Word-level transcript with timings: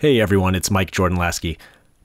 Hey 0.00 0.20
everyone, 0.20 0.54
it's 0.54 0.70
Mike 0.70 0.92
Jordan 0.92 1.18
Laskey. 1.18 1.58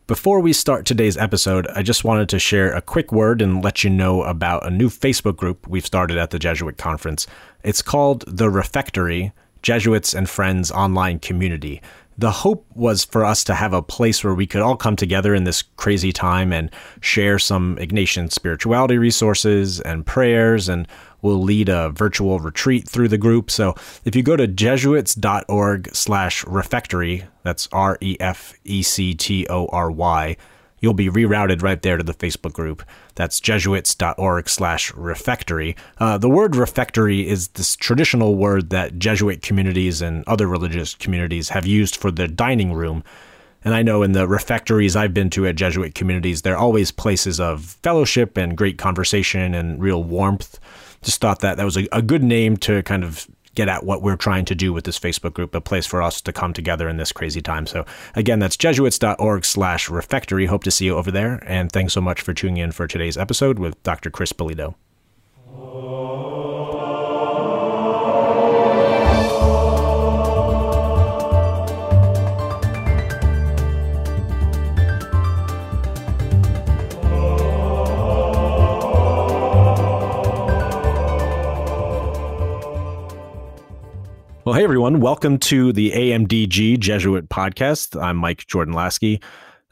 Before 0.07 0.39
we 0.39 0.51
start 0.51 0.87
today's 0.87 1.15
episode, 1.15 1.67
I 1.75 1.83
just 1.83 2.03
wanted 2.03 2.27
to 2.29 2.39
share 2.39 2.73
a 2.73 2.81
quick 2.81 3.11
word 3.11 3.39
and 3.39 3.63
let 3.63 3.83
you 3.83 3.91
know 3.91 4.23
about 4.23 4.65
a 4.65 4.71
new 4.71 4.89
Facebook 4.89 5.35
group 5.37 5.67
we've 5.67 5.85
started 5.85 6.17
at 6.17 6.31
the 6.31 6.39
Jesuit 6.39 6.79
Conference. 6.79 7.27
It's 7.63 7.83
called 7.83 8.23
The 8.25 8.49
Refectory 8.49 9.31
Jesuits 9.61 10.15
and 10.15 10.27
Friends 10.27 10.71
Online 10.71 11.19
Community. 11.19 11.83
The 12.17 12.31
hope 12.31 12.65
was 12.73 13.05
for 13.05 13.23
us 13.23 13.43
to 13.43 13.53
have 13.53 13.73
a 13.73 13.83
place 13.83 14.23
where 14.23 14.33
we 14.33 14.47
could 14.47 14.61
all 14.61 14.75
come 14.75 14.95
together 14.95 15.35
in 15.35 15.43
this 15.43 15.61
crazy 15.61 16.11
time 16.11 16.51
and 16.51 16.71
share 16.99 17.37
some 17.37 17.75
Ignatian 17.75 18.31
spirituality 18.31 18.97
resources 18.97 19.79
and 19.81 20.03
prayers 20.03 20.67
and 20.67 20.87
will 21.23 21.41
lead 21.41 21.69
a 21.69 21.89
virtual 21.89 22.39
retreat 22.39 22.87
through 22.87 23.07
the 23.07 23.17
group. 23.17 23.49
So 23.49 23.73
if 24.05 24.15
you 24.15 24.21
go 24.21 24.35
to 24.35 24.45
jesuits.org 24.45 25.95
slash 25.95 26.45
refectory, 26.45 27.23
that's 27.41 27.67
R 27.71 27.97
E 28.01 28.17
F 28.19 28.53
E 28.63 28.83
C 28.83 29.15
T 29.15 29.47
O 29.49 29.65
R 29.67 29.89
Y, 29.89 30.37
you'll 30.81 30.93
be 30.93 31.09
rerouted 31.09 31.63
right 31.63 31.81
there 31.81 31.97
to 31.97 32.03
the 32.03 32.13
Facebook 32.13 32.51
group. 32.51 32.83
That's 33.15 33.39
jesuits.org 33.39 34.49
slash 34.49 34.93
refectory. 34.93 35.77
Uh, 35.97 36.17
the 36.17 36.29
word 36.29 36.57
refectory 36.57 37.27
is 37.27 37.47
this 37.49 37.77
traditional 37.77 38.35
word 38.35 38.69
that 38.71 38.99
Jesuit 38.99 39.41
communities 39.41 40.01
and 40.01 40.25
other 40.27 40.45
religious 40.45 40.93
communities 40.93 41.49
have 41.49 41.65
used 41.65 41.95
for 41.95 42.11
the 42.11 42.27
dining 42.27 42.73
room. 42.73 43.01
And 43.63 43.73
I 43.73 43.81
know 43.81 44.03
in 44.03 44.11
the 44.11 44.27
refectories 44.27 44.97
I've 44.97 45.13
been 45.13 45.29
to 45.31 45.47
at 45.47 45.55
Jesuit 45.55 45.95
communities, 45.95 46.41
they're 46.41 46.57
always 46.57 46.91
places 46.91 47.39
of 47.39 47.63
fellowship 47.81 48.35
and 48.35 48.57
great 48.57 48.77
conversation 48.77 49.53
and 49.53 49.81
real 49.81 50.03
warmth 50.03 50.59
just 51.03 51.21
thought 51.21 51.39
that 51.41 51.57
that 51.57 51.63
was 51.63 51.77
a, 51.77 51.87
a 51.91 52.01
good 52.01 52.23
name 52.23 52.57
to 52.57 52.81
kind 52.83 53.03
of 53.03 53.27
get 53.55 53.69
at 53.69 53.83
what 53.83 54.01
we're 54.01 54.15
trying 54.15 54.45
to 54.45 54.55
do 54.55 54.73
with 54.73 54.83
this 54.83 54.99
Facebook 54.99 55.33
group, 55.33 55.53
a 55.53 55.61
place 55.61 55.85
for 55.85 56.01
us 56.01 56.21
to 56.21 56.33
come 56.33 56.53
together 56.53 56.89
in 56.89 56.97
this 56.97 57.11
crazy 57.11 57.41
time. 57.41 57.67
So 57.67 57.85
again, 58.15 58.39
that's 58.39 58.57
jesuits.org 58.57 59.45
slash 59.45 59.89
refectory. 59.89 60.47
Hope 60.47 60.63
to 60.63 60.71
see 60.71 60.85
you 60.85 60.97
over 60.97 61.11
there. 61.11 61.43
And 61.45 61.71
thanks 61.71 61.93
so 61.93 62.01
much 62.01 62.21
for 62.21 62.33
tuning 62.33 62.57
in 62.57 62.71
for 62.71 62.87
today's 62.87 63.17
episode 63.17 63.59
with 63.59 63.81
Dr. 63.83 64.09
Chris 64.09 64.33
Bellitto. 64.33 64.75
Hey 84.63 84.65
everyone, 84.65 85.01
welcome 85.01 85.39
to 85.39 85.73
the 85.73 85.91
AMDG 85.91 86.79
Jesuit 86.79 87.27
podcast. 87.27 88.01
I'm 88.01 88.15
Mike 88.15 88.47
Jordan 88.47 88.73
Laskey. 88.73 89.21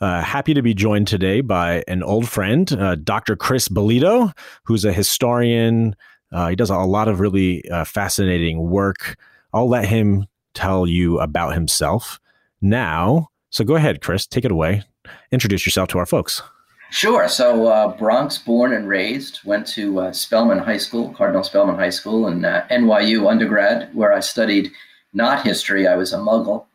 Uh, 0.02 0.22
happy 0.22 0.54
to 0.54 0.62
be 0.62 0.74
joined 0.74 1.08
today 1.08 1.40
by 1.40 1.82
an 1.88 2.04
old 2.04 2.28
friend, 2.28 2.70
uh, 2.74 2.96
Dr. 2.96 3.38
Chris 3.38 3.70
Bellitto, 3.70 4.38
who's 4.66 4.84
a 4.84 4.92
historian. 4.92 5.96
Uh, 6.34 6.50
he 6.50 6.58
does 6.58 6.70
a 6.70 6.76
lot 6.76 7.08
of 7.08 7.22
really 7.22 7.64
uh, 7.70 7.86
fascinating 7.86 8.70
work. 8.70 9.16
I'll 9.54 9.70
let 9.70 9.86
him 9.86 10.26
tell 10.56 10.86
you 10.86 11.22
about 11.22 11.54
himself 11.54 12.20
now. 12.60 13.30
So 13.50 13.64
go 13.64 13.78
ahead, 13.78 14.02
Chris, 14.02 14.28
take 14.28 14.44
it 14.44 14.52
away. 14.52 14.84
Introduce 15.32 15.66
yourself 15.66 15.88
to 15.88 16.00
our 16.00 16.06
folks. 16.06 16.44
Sure. 16.92 17.30
So 17.30 17.68
uh, 17.68 17.96
Bronx, 17.96 18.38
born 18.38 18.74
and 18.74 18.86
raised, 18.86 19.40
went 19.46 19.66
to 19.68 20.02
uh, 20.02 20.12
Spellman 20.12 20.58
High 20.58 20.78
School, 20.78 21.14
Cardinal 21.14 21.42
Spellman 21.42 21.78
High 21.78 21.90
School, 21.90 22.28
and 22.28 22.46
uh, 22.46 22.68
NYU 22.70 23.32
undergrad, 23.32 23.96
where 23.96 24.12
I 24.12 24.20
studied 24.20 24.74
not 25.14 25.46
history. 25.46 25.88
I 25.88 25.96
was 25.96 26.12
a 26.12 26.18
Muggle. 26.18 26.66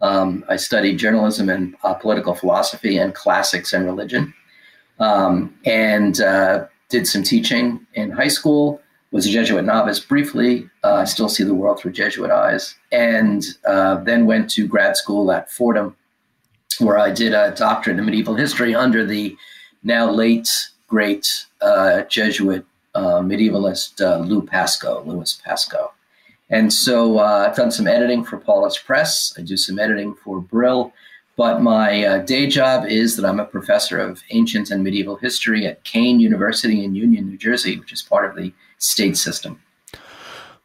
Um, 0.00 0.46
I 0.48 0.56
studied 0.56 0.98
journalism 0.98 1.50
and 1.50 1.76
uh, 1.84 1.92
political 1.92 2.34
philosophy 2.34 2.96
and 2.96 3.14
classics 3.14 3.74
and 3.74 3.84
religion, 3.84 4.32
um, 4.98 5.54
and 5.66 6.22
uh, 6.22 6.64
did 6.88 7.06
some 7.06 7.22
teaching 7.22 7.86
in 7.92 8.10
high 8.10 8.28
school. 8.28 8.80
Was 9.10 9.26
a 9.26 9.30
Jesuit 9.30 9.64
novice 9.64 10.00
briefly. 10.00 10.70
Uh, 10.84 10.94
I 10.94 11.04
still 11.04 11.28
see 11.28 11.44
the 11.44 11.54
world 11.54 11.80
through 11.80 11.92
Jesuit 11.92 12.30
eyes, 12.30 12.74
and 12.92 13.44
then 13.62 14.24
went 14.24 14.48
to 14.52 14.66
grad 14.66 14.96
school 14.96 15.30
at 15.30 15.52
Fordham, 15.52 15.94
where 16.78 16.98
I 16.98 17.10
did 17.10 17.34
a 17.34 17.54
doctorate 17.54 17.98
in 17.98 18.06
medieval 18.06 18.36
history 18.36 18.74
under 18.74 19.04
the 19.04 19.36
now 19.86 20.10
late 20.10 20.48
great 20.88 21.46
uh, 21.60 22.02
Jesuit 22.02 22.66
uh, 22.94 23.20
medievalist 23.20 24.00
uh, 24.00 24.18
Lou 24.18 24.42
Pascoe, 24.42 25.02
Louis 25.04 25.40
Pascoe. 25.44 25.92
And 26.50 26.72
so 26.72 27.18
uh, 27.18 27.46
I've 27.48 27.56
done 27.56 27.70
some 27.70 27.86
editing 27.86 28.24
for 28.24 28.38
Paulist 28.38 28.84
Press. 28.84 29.34
I 29.36 29.42
do 29.42 29.56
some 29.56 29.78
editing 29.78 30.14
for 30.14 30.40
Brill. 30.40 30.92
But 31.36 31.60
my 31.60 32.04
uh, 32.04 32.18
day 32.18 32.46
job 32.46 32.86
is 32.86 33.16
that 33.16 33.26
I'm 33.26 33.40
a 33.40 33.44
professor 33.44 33.98
of 33.98 34.22
ancient 34.30 34.70
and 34.70 34.82
medieval 34.82 35.16
history 35.16 35.66
at 35.66 35.84
Kean 35.84 36.18
University 36.18 36.82
in 36.82 36.94
Union, 36.94 37.28
New 37.28 37.36
Jersey, 37.36 37.78
which 37.78 37.92
is 37.92 38.00
part 38.00 38.28
of 38.28 38.36
the 38.36 38.52
state 38.78 39.16
system. 39.16 39.60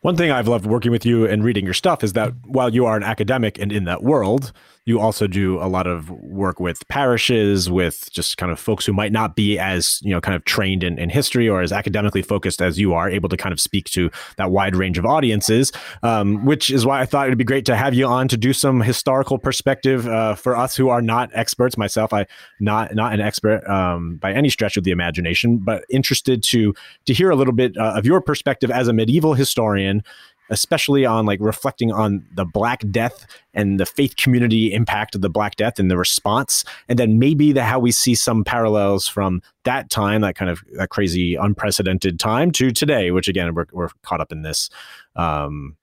One 0.01 0.15
thing 0.15 0.31
I've 0.31 0.47
loved 0.47 0.65
working 0.65 0.91
with 0.91 1.05
you 1.05 1.27
and 1.27 1.43
reading 1.43 1.65
your 1.65 1.73
stuff 1.73 2.03
is 2.03 2.13
that 2.13 2.33
while 2.45 2.73
you 2.73 2.85
are 2.85 2.95
an 2.95 3.03
academic 3.03 3.59
and 3.59 3.71
in 3.71 3.83
that 3.83 4.01
world, 4.01 4.51
you 4.85 4.99
also 4.99 5.27
do 5.27 5.59
a 5.61 5.67
lot 5.67 5.85
of 5.85 6.09
work 6.09 6.59
with 6.59 6.87
parishes, 6.87 7.69
with 7.69 8.09
just 8.11 8.37
kind 8.37 8.51
of 8.51 8.59
folks 8.59 8.85
who 8.85 8.93
might 8.93 9.11
not 9.11 9.35
be 9.35 9.59
as, 9.59 9.99
you 10.01 10.09
know, 10.09 10.19
kind 10.19 10.35
of 10.35 10.43
trained 10.45 10.83
in, 10.83 10.97
in 10.97 11.09
history 11.09 11.47
or 11.47 11.61
as 11.61 11.71
academically 11.71 12.23
focused 12.23 12.61
as 12.61 12.79
you 12.79 12.93
are, 12.93 13.07
able 13.07 13.29
to 13.29 13.37
kind 13.37 13.53
of 13.53 13.59
speak 13.59 13.85
to 13.91 14.09
that 14.37 14.49
wide 14.49 14.75
range 14.75 14.97
of 14.97 15.05
audiences, 15.05 15.71
um, 16.01 16.45
which 16.45 16.71
is 16.71 16.83
why 16.83 16.99
I 16.99 17.05
thought 17.05 17.27
it'd 17.27 17.37
be 17.37 17.43
great 17.43 17.65
to 17.65 17.75
have 17.75 17.93
you 17.93 18.07
on 18.07 18.27
to 18.29 18.37
do 18.37 18.53
some 18.53 18.81
historical 18.81 19.37
perspective 19.37 20.07
uh, 20.07 20.33
for 20.33 20.57
us 20.57 20.75
who 20.75 20.89
are 20.89 21.01
not 21.01 21.29
experts. 21.33 21.77
Myself, 21.77 22.11
I 22.11 22.25
not 22.59 22.95
not 22.95 23.13
an 23.13 23.21
expert 23.21 23.67
um, 23.69 24.15
by 24.15 24.33
any 24.33 24.49
stretch 24.49 24.77
of 24.77 24.83
the 24.83 24.91
imagination, 24.91 25.57
but 25.57 25.85
interested 25.91 26.41
to 26.43 26.73
to 27.05 27.13
hear 27.13 27.29
a 27.29 27.35
little 27.35 27.53
bit 27.53 27.77
uh, 27.77 27.93
of 27.95 28.05
your 28.05 28.19
perspective 28.19 28.71
as 28.71 28.87
a 28.87 28.93
medieval 28.93 29.35
historian 29.35 30.03
especially 30.51 31.06
on 31.06 31.25
like 31.25 31.39
reflecting 31.41 31.91
on 31.91 32.23
the 32.35 32.45
Black 32.45 32.84
Death 32.91 33.25
and 33.53 33.79
the 33.79 33.85
faith 33.85 34.16
community 34.17 34.73
impact 34.73 35.16
of 35.16 35.22
the 35.22 35.29
Black 35.29 35.56
Death 35.56 35.79
and 35.79 35.89
the 35.89 35.97
response, 35.97 36.63
and 36.88 37.00
then 37.00 37.17
maybe 37.17 37.51
the 37.51 37.63
how 37.63 37.79
we 37.79 37.91
see 37.91 38.13
some 38.13 38.44
parallels 38.44 39.07
from 39.07 39.41
that 39.63 39.90
time, 39.90 40.22
that 40.22 40.35
kind 40.35 40.51
of 40.51 40.61
that 40.73 40.90
crazy 40.90 41.35
unprecedented 41.35 42.19
time, 42.19 42.51
to 42.51 42.72
today, 42.72 43.09
which 43.09 43.28
again 43.28 43.56
we're 43.56 43.66
we're 43.72 43.90
caught 44.03 44.22
up 44.22 44.31
in 44.31 44.44
this 44.44 44.69
um, 45.16 45.75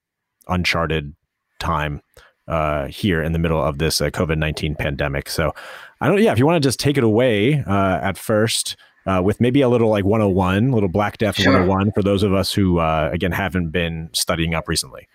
uncharted 0.47 1.15
time 1.59 2.01
uh, 2.47 2.87
here 2.87 3.23
in 3.23 3.33
the 3.33 3.39
middle 3.39 3.63
of 3.63 3.79
this 3.79 4.01
uh, 4.01 4.11
COVID 4.11 4.39
nineteen 4.39 4.75
pandemic. 4.75 5.29
So 5.29 5.55
I 6.01 6.07
don't, 6.07 6.23
yeah, 6.23 6.33
if 6.33 6.39
you 6.39 6.47
want 6.47 6.63
to 6.63 6.67
just 6.67 6.79
take 6.79 6.97
it 6.97 7.05
away 7.05 7.65
uh, 7.67 7.99
at 8.01 8.17
first 8.17 8.77
uh, 9.09 9.23
with 9.23 9.41
maybe 9.41 9.63
a 9.63 9.69
little 9.69 9.89
like 9.89 10.05
101, 10.05 10.69
a 10.69 10.75
little 10.75 10.89
Black 10.89 11.17
Death 11.17 11.37
sure. 11.37 11.53
101 11.53 11.93
for 11.93 12.03
those 12.03 12.23
of 12.23 12.35
us 12.35 12.53
who, 12.53 12.79
uh, 12.79 13.09
again, 13.13 13.33
haven't 13.33 13.71
been 13.71 14.11
studying 14.13 14.55
up 14.55 14.69
recently. 14.69 15.09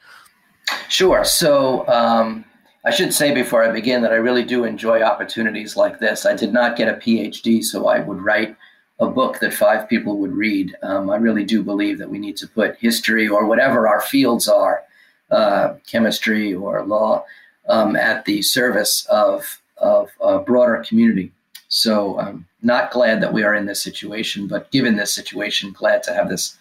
Sure. 0.90 1.24
So 1.24 1.88
um, 1.88 2.44
I 2.86 2.92
should 2.92 3.14
say 3.14 3.34
before 3.34 3.64
I 3.64 3.72
begin 3.72 4.02
that 4.02 4.12
I 4.12 4.16
really 4.16 4.44
do 4.44 4.64
enjoy 4.64 5.04
opportunities 5.04 5.78
like 5.78 6.00
this. 6.00 6.26
I 6.26 6.36
did 6.36 6.52
not 6.52 6.76
get 6.76 6.88
a 6.88 6.94
PhD, 6.94 7.64
so 7.64 7.88
I 7.88 8.00
would 8.00 8.20
write 8.20 8.56
a 9.00 9.08
book 9.08 9.40
that 9.40 9.54
five 9.54 9.88
people 9.88 10.18
would 10.18 10.34
read. 10.34 10.76
Um, 10.82 11.12
I 11.12 11.18
really 11.18 11.44
do 11.44 11.62
believe 11.62 12.00
that 12.00 12.10
we 12.10 12.18
need 12.18 12.38
to 12.38 12.48
put 12.48 12.78
history 12.78 13.28
or 13.28 13.46
whatever 13.46 13.88
our 13.88 14.02
fields 14.02 14.48
are, 14.48 14.84
uh, 15.30 15.76
chemistry 15.86 16.54
or 16.54 16.84
law, 16.84 17.26
um, 17.70 17.96
at 17.96 18.26
the 18.26 18.42
service 18.42 19.06
of, 19.06 19.62
of 19.78 20.10
a 20.20 20.40
broader 20.40 20.84
community. 20.88 21.32
So 21.68 22.20
I'm 22.20 22.48
not 22.64 22.92
glad 22.92 23.22
that 23.22 23.34
we 23.34 23.44
are 23.44 23.56
in 23.56 23.66
this 23.66 23.84
situation, 23.84 24.48
but 24.48 24.72
given 24.72 24.96
this 24.96 25.14
situation, 25.14 25.72
glad 25.72 26.04
to 26.04 26.14
have 26.14 26.30
this 26.30 26.58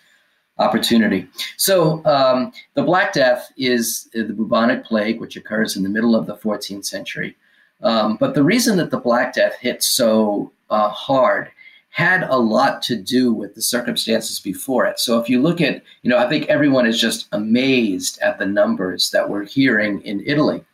opportunity. 0.58 1.28
So 1.56 2.04
um, 2.04 2.52
the 2.74 2.82
Black 2.82 3.12
Death 3.12 3.52
is 3.56 4.08
the 4.12 4.24
bubonic 4.24 4.84
plague, 4.84 5.20
which 5.20 5.36
occurs 5.36 5.76
in 5.76 5.82
the 5.82 5.88
middle 5.88 6.14
of 6.14 6.26
the 6.26 6.36
14th 6.36 6.84
century. 6.84 7.36
Um, 7.82 8.16
but 8.16 8.34
the 8.34 8.44
reason 8.44 8.76
that 8.76 8.90
the 8.90 8.98
Black 8.98 9.34
Death 9.34 9.56
hit 9.60 9.82
so 9.82 10.52
uh, 10.70 10.88
hard 10.88 11.50
had 11.90 12.22
a 12.22 12.36
lot 12.36 12.80
to 12.80 12.96
do 12.96 13.32
with 13.32 13.54
the 13.54 13.60
circumstances 13.60 14.40
before 14.40 14.86
it. 14.86 14.98
So 14.98 15.18
if 15.18 15.28
you 15.28 15.42
look 15.42 15.60
at, 15.60 15.82
you 16.02 16.08
know, 16.08 16.16
I 16.16 16.28
think 16.28 16.46
everyone 16.46 16.86
is 16.86 16.98
just 16.98 17.28
amazed 17.32 18.18
at 18.22 18.38
the 18.38 18.46
numbers 18.46 19.10
that 19.10 19.28
we're 19.28 19.44
hearing 19.44 20.00
in 20.02 20.22
Italy. 20.24 20.64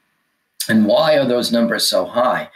And 0.68 0.86
why 0.86 1.18
are 1.18 1.24
those 1.24 1.50
numbers 1.50 1.88
so 1.88 2.04
high? 2.04 2.48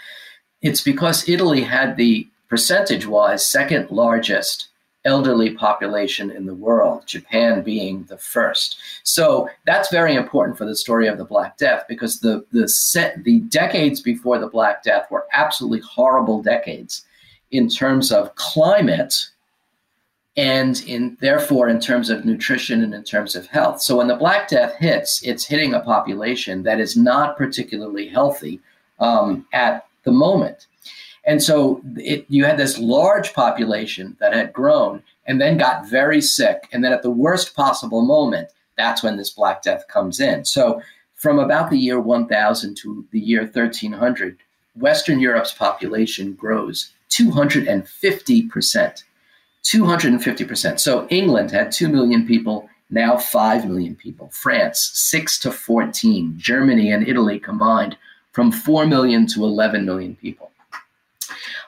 It's 0.60 0.80
because 0.80 1.28
Italy 1.28 1.62
had 1.62 1.96
the 1.96 2.28
percentage 2.52 3.06
wise 3.06 3.46
second 3.46 3.90
largest 3.90 4.68
elderly 5.06 5.54
population 5.54 6.30
in 6.30 6.44
the 6.44 6.54
world, 6.54 7.02
Japan 7.06 7.62
being 7.62 8.04
the 8.10 8.18
first. 8.18 8.76
So 9.04 9.48
that's 9.64 9.90
very 9.90 10.14
important 10.14 10.58
for 10.58 10.66
the 10.66 10.76
story 10.76 11.06
of 11.08 11.16
the 11.16 11.24
Black 11.24 11.56
Death 11.56 11.84
because 11.88 12.20
the 12.20 12.44
the 12.52 12.68
set 12.68 13.24
the 13.24 13.40
decades 13.62 14.02
before 14.02 14.38
the 14.38 14.48
Black 14.48 14.82
Death 14.82 15.10
were 15.10 15.24
absolutely 15.32 15.80
horrible 15.80 16.42
decades 16.42 17.06
in 17.52 17.70
terms 17.70 18.12
of 18.12 18.34
climate 18.34 19.30
and 20.36 20.84
in 20.86 21.16
therefore 21.22 21.70
in 21.70 21.80
terms 21.80 22.10
of 22.10 22.26
nutrition 22.26 22.82
and 22.82 22.92
in 22.92 23.02
terms 23.02 23.34
of 23.34 23.46
health. 23.46 23.80
So 23.80 23.96
when 23.96 24.08
the 24.08 24.16
Black 24.16 24.48
Death 24.48 24.74
hits, 24.78 25.22
it's 25.22 25.46
hitting 25.46 25.72
a 25.72 25.80
population 25.80 26.64
that 26.64 26.80
is 26.80 26.98
not 26.98 27.38
particularly 27.38 28.08
healthy 28.08 28.60
um, 29.00 29.46
at 29.54 29.86
the 30.04 30.12
moment. 30.12 30.66
And 31.24 31.42
so 31.42 31.80
it, 31.96 32.26
you 32.28 32.44
had 32.44 32.58
this 32.58 32.78
large 32.78 33.32
population 33.32 34.16
that 34.20 34.32
had 34.32 34.52
grown 34.52 35.02
and 35.26 35.40
then 35.40 35.56
got 35.56 35.88
very 35.88 36.20
sick. 36.20 36.68
And 36.72 36.84
then 36.84 36.92
at 36.92 37.02
the 37.02 37.10
worst 37.10 37.54
possible 37.54 38.02
moment, 38.02 38.48
that's 38.76 39.02
when 39.02 39.16
this 39.16 39.30
Black 39.30 39.62
Death 39.62 39.86
comes 39.88 40.18
in. 40.20 40.44
So 40.44 40.82
from 41.14 41.38
about 41.38 41.70
the 41.70 41.78
year 41.78 42.00
1000 42.00 42.76
to 42.78 43.06
the 43.12 43.20
year 43.20 43.42
1300, 43.42 44.36
Western 44.74 45.20
Europe's 45.20 45.52
population 45.52 46.32
grows 46.32 46.92
250%. 47.10 49.04
250%. 49.64 50.80
So 50.80 51.06
England 51.08 51.50
had 51.50 51.70
2 51.70 51.88
million 51.88 52.26
people, 52.26 52.68
now 52.90 53.16
5 53.16 53.68
million 53.68 53.94
people. 53.94 54.28
France, 54.32 54.90
6 54.94 55.38
to 55.40 55.52
14. 55.52 56.34
Germany 56.36 56.90
and 56.90 57.06
Italy 57.06 57.38
combined 57.38 57.96
from 58.32 58.50
4 58.50 58.86
million 58.86 59.26
to 59.28 59.44
11 59.44 59.84
million 59.84 60.16
people. 60.16 60.50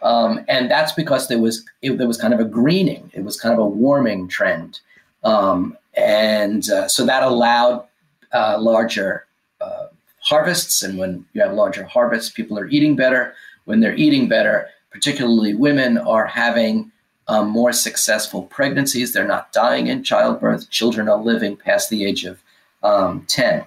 Um, 0.03 0.45
and 0.49 0.71
that's 0.71 0.93
because 0.93 1.29
there 1.29 1.39
was 1.39 1.65
it, 1.83 1.99
there 1.99 2.07
was 2.07 2.21
kind 2.21 2.35
of 2.35 2.41
a 2.41 2.45
greening. 2.45 3.11
It 3.15 3.25
was 3.25 3.41
kind 3.41 3.53
of 3.53 3.59
a 3.59 3.67
warming 3.67 4.29
trend, 4.29 4.81
um, 5.23 5.77
and 5.95 6.69
uh, 6.71 6.89
so 6.89 7.07
that 7.07 7.23
allowed 7.23 7.87
uh, 8.33 8.59
larger 8.61 9.27
uh, 9.61 9.87
harvests. 10.21 10.83
And 10.83 10.99
when 10.99 11.25
you 11.33 11.43
have 11.43 11.55
larger 11.55 11.85
harvests, 11.85 12.31
people 12.31 12.59
are 12.59 12.67
eating 12.69 12.97
better. 12.97 13.35
When 13.65 13.81
they're 13.81 13.97
eating 13.97 14.29
better, 14.29 14.69
particularly 14.91 15.55
women 15.55 15.97
are 15.97 16.27
having 16.27 16.93
um, 17.29 17.49
more 17.49 17.73
successful 17.73 18.43
pregnancies. 18.43 19.13
They're 19.13 19.27
not 19.27 19.53
dying 19.53 19.87
in 19.87 20.05
childbirth. 20.05 20.69
Children 20.71 21.09
are 21.09 21.23
living 21.23 21.57
past 21.57 21.89
the 21.89 22.05
age 22.05 22.25
of 22.25 22.43
um, 22.83 23.25
ten. 23.27 23.65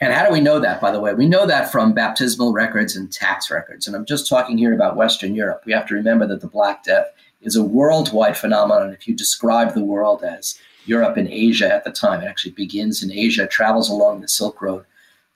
And 0.00 0.12
how 0.12 0.24
do 0.24 0.32
we 0.32 0.40
know 0.40 0.60
that, 0.60 0.80
by 0.80 0.92
the 0.92 1.00
way? 1.00 1.12
We 1.12 1.26
know 1.28 1.44
that 1.46 1.72
from 1.72 1.92
baptismal 1.92 2.52
records 2.52 2.94
and 2.94 3.12
tax 3.12 3.50
records. 3.50 3.86
And 3.86 3.96
I'm 3.96 4.04
just 4.04 4.28
talking 4.28 4.56
here 4.56 4.72
about 4.72 4.96
Western 4.96 5.34
Europe. 5.34 5.62
We 5.66 5.72
have 5.72 5.86
to 5.88 5.94
remember 5.94 6.26
that 6.28 6.40
the 6.40 6.46
Black 6.46 6.84
Death 6.84 7.06
is 7.40 7.56
a 7.56 7.64
worldwide 7.64 8.36
phenomenon. 8.36 8.92
If 8.92 9.08
you 9.08 9.14
describe 9.14 9.74
the 9.74 9.84
world 9.84 10.22
as 10.22 10.58
Europe 10.86 11.16
and 11.16 11.28
Asia 11.28 11.72
at 11.72 11.84
the 11.84 11.90
time, 11.90 12.22
it 12.22 12.26
actually 12.26 12.52
begins 12.52 13.02
in 13.02 13.10
Asia, 13.10 13.46
travels 13.46 13.90
along 13.90 14.20
the 14.20 14.28
Silk 14.28 14.62
Road, 14.62 14.84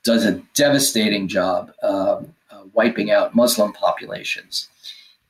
does 0.04 0.24
a 0.24 0.40
devastating 0.54 1.26
job 1.28 1.72
um, 1.82 2.32
uh, 2.50 2.62
wiping 2.72 3.10
out 3.10 3.34
Muslim 3.34 3.72
populations 3.72 4.68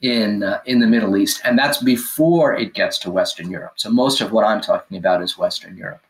in 0.02 0.42
uh, 0.42 0.60
in 0.66 0.80
the 0.80 0.86
Middle 0.86 1.16
East, 1.16 1.40
and 1.44 1.58
that's 1.58 1.82
before 1.82 2.54
it 2.54 2.74
gets 2.74 2.98
to 2.98 3.10
Western 3.10 3.50
Europe. 3.50 3.74
So 3.76 3.90
most 3.90 4.20
of 4.20 4.32
what 4.32 4.44
I'm 4.44 4.60
talking 4.60 4.96
about 4.98 5.22
is 5.22 5.38
Western 5.38 5.76
Europe. 5.76 6.02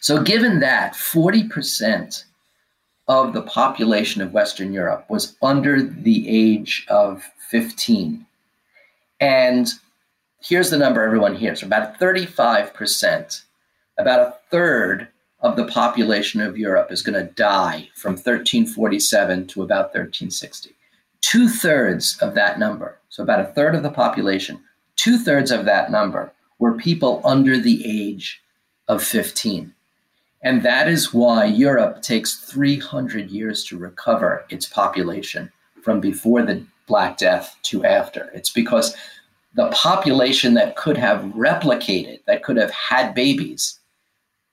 So, 0.00 0.22
given 0.22 0.60
that 0.60 0.94
40% 0.94 2.24
of 3.08 3.32
the 3.32 3.42
population 3.42 4.22
of 4.22 4.32
Western 4.32 4.72
Europe 4.72 5.06
was 5.08 5.36
under 5.42 5.82
the 5.82 6.28
age 6.28 6.86
of 6.88 7.22
15, 7.50 8.26
and 9.20 9.68
here's 10.40 10.70
the 10.70 10.78
number 10.78 11.02
everyone 11.02 11.34
hears 11.34 11.62
about 11.62 11.98
35%, 11.98 13.42
about 13.98 14.20
a 14.20 14.34
third 14.50 15.08
of 15.40 15.56
the 15.56 15.66
population 15.66 16.40
of 16.40 16.58
Europe 16.58 16.90
is 16.90 17.02
going 17.02 17.18
to 17.18 17.32
die 17.32 17.88
from 17.94 18.12
1347 18.12 19.46
to 19.48 19.62
about 19.62 19.86
1360. 19.86 20.74
Two 21.20 21.48
thirds 21.48 22.18
of 22.20 22.34
that 22.34 22.58
number, 22.58 22.98
so 23.08 23.22
about 23.22 23.40
a 23.40 23.52
third 23.52 23.74
of 23.74 23.82
the 23.82 23.90
population, 23.90 24.60
two 24.96 25.18
thirds 25.18 25.50
of 25.50 25.64
that 25.64 25.90
number 25.90 26.32
were 26.58 26.76
people 26.76 27.20
under 27.24 27.58
the 27.58 27.82
age 27.84 28.40
of 28.88 29.02
15. 29.02 29.74
And 30.42 30.62
that 30.62 30.88
is 30.88 31.12
why 31.12 31.46
Europe 31.46 32.02
takes 32.02 32.36
300 32.36 33.30
years 33.30 33.64
to 33.64 33.78
recover 33.78 34.44
its 34.50 34.66
population 34.66 35.50
from 35.82 36.00
before 36.00 36.42
the 36.42 36.64
Black 36.86 37.18
Death 37.18 37.56
to 37.64 37.84
after. 37.84 38.30
It's 38.34 38.50
because 38.50 38.96
the 39.54 39.68
population 39.70 40.54
that 40.54 40.76
could 40.76 40.96
have 40.96 41.22
replicated, 41.34 42.20
that 42.26 42.42
could 42.42 42.56
have 42.56 42.70
had 42.70 43.14
babies, 43.14 43.78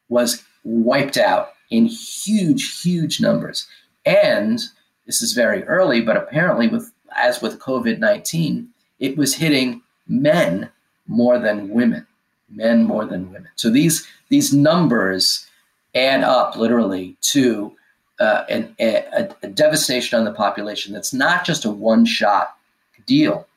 was 0.10 0.44
wiped 0.64 1.18
out 1.18 1.50
in 1.70 1.86
huge, 1.86 2.82
huge 2.82 3.22
numbers. 3.22 3.68
And 4.06 4.62
this 5.06 5.22
is 5.22 5.34
very 5.34 5.64
early, 5.64 6.02
but 6.02 6.18
apparently, 6.18 6.68
with 6.68 6.92
as 7.16 7.42
with 7.42 7.60
COVID 7.60 8.00
19, 8.00 8.68
it 9.00 9.18
was 9.18 9.36
hitting 9.36 9.82
men 10.08 10.70
more 11.08 11.40
than 11.40 11.70
women, 11.70 12.06
men 12.50 12.84
more 12.84 13.06
than 13.06 13.32
women. 13.32 13.50
So 13.56 13.70
these 13.70 14.08
these 14.30 14.54
numbers 14.54 15.48
add 15.96 16.24
up 16.24 16.56
literally 16.56 17.16
to 17.22 17.74
uh, 18.20 18.44
an, 18.50 18.76
a, 18.80 19.30
a 19.44 19.48
devastation 19.48 20.18
on 20.18 20.26
the 20.26 20.32
population 20.32 20.94
that's 20.94 21.14
not 21.14 21.46
just 21.46 21.66
a 21.66 21.72
one 21.72 22.06
shot 22.06 22.56
deal. 23.06 23.48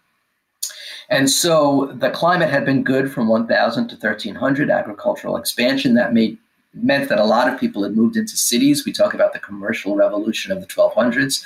And 1.11 1.31
so 1.31 1.93
the 1.95 2.11
climate 2.11 2.51
had 2.51 2.65
been 2.65 2.83
good 2.85 3.11
from 3.11 3.29
1000 3.29 3.89
to 3.89 3.95
1300, 3.95 4.71
agricultural 4.71 5.37
expansion 5.37 5.95
that 5.95 6.13
made 6.13 6.39
meant 6.75 7.09
that 7.09 7.19
a 7.19 7.25
lot 7.25 7.53
of 7.53 7.59
people 7.59 7.83
had 7.83 7.97
moved 7.97 8.17
into 8.17 8.37
cities. 8.37 8.85
We 8.85 8.93
talk 8.93 9.15
about 9.15 9.33
the 9.33 9.39
commercial 9.39 9.97
revolution 9.97 10.53
of 10.53 10.61
the 10.61 10.67
1200s. 10.67 11.43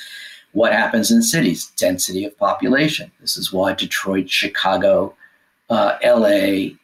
What 0.52 0.72
happens 0.72 1.10
in 1.10 1.22
cities? 1.22 1.70
Density 1.76 2.24
of 2.24 2.36
population. 2.36 3.10
This 3.20 3.36
is 3.36 3.52
why 3.52 3.72
Detroit, 3.72 4.28
Chicago, 4.28 5.14
uh, 5.70 5.96
LA, 6.04 6.74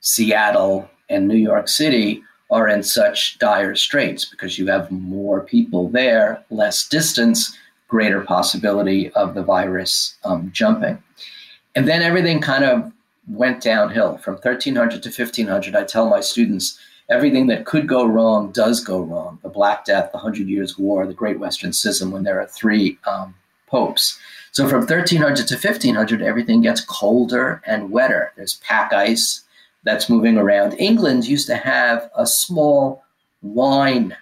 Seattle, 0.00 0.88
and 1.10 1.26
New 1.26 1.36
York 1.36 1.68
City 1.68 2.22
are 2.50 2.68
in 2.68 2.82
such 2.82 3.38
dire 3.38 3.74
straits 3.74 4.24
because 4.24 4.58
you 4.58 4.66
have 4.66 4.90
more 4.90 5.40
people 5.40 5.88
there, 5.88 6.42
less 6.50 6.88
distance, 6.88 7.56
greater 7.88 8.20
possibility 8.20 9.10
of 9.10 9.34
the 9.34 9.42
virus 9.42 10.16
um, 10.24 10.50
jumping. 10.52 11.02
And 11.74 11.86
then 11.86 12.02
everything 12.02 12.40
kind 12.40 12.64
of 12.64 12.92
went 13.28 13.62
downhill 13.62 14.18
from 14.18 14.34
1300 14.34 15.02
to 15.02 15.08
1500. 15.08 15.76
I 15.76 15.84
tell 15.84 16.08
my 16.08 16.20
students 16.20 16.78
everything 17.10 17.46
that 17.48 17.66
could 17.66 17.86
go 17.86 18.06
wrong 18.06 18.50
does 18.52 18.80
go 18.82 19.00
wrong. 19.00 19.38
The 19.42 19.48
Black 19.48 19.84
Death, 19.84 20.12
the 20.12 20.18
Hundred 20.18 20.48
Years' 20.48 20.78
War, 20.78 21.06
the 21.06 21.14
Great 21.14 21.38
Western 21.38 21.72
Schism, 21.72 22.10
when 22.10 22.24
there 22.24 22.40
are 22.40 22.46
three 22.46 22.98
um, 23.06 23.34
popes. 23.66 24.18
So 24.52 24.66
from 24.68 24.80
1300 24.80 25.46
to 25.46 25.54
1500, 25.54 26.22
everything 26.22 26.62
gets 26.62 26.80
colder 26.80 27.62
and 27.66 27.90
wetter. 27.90 28.32
There's 28.36 28.56
pack 28.56 28.92
ice 28.92 29.44
that's 29.84 30.10
moving 30.10 30.36
around. 30.36 30.74
England 30.74 31.26
used 31.26 31.46
to 31.46 31.56
have 31.56 32.10
a 32.16 32.26
small 32.26 33.04
wine 33.42 34.16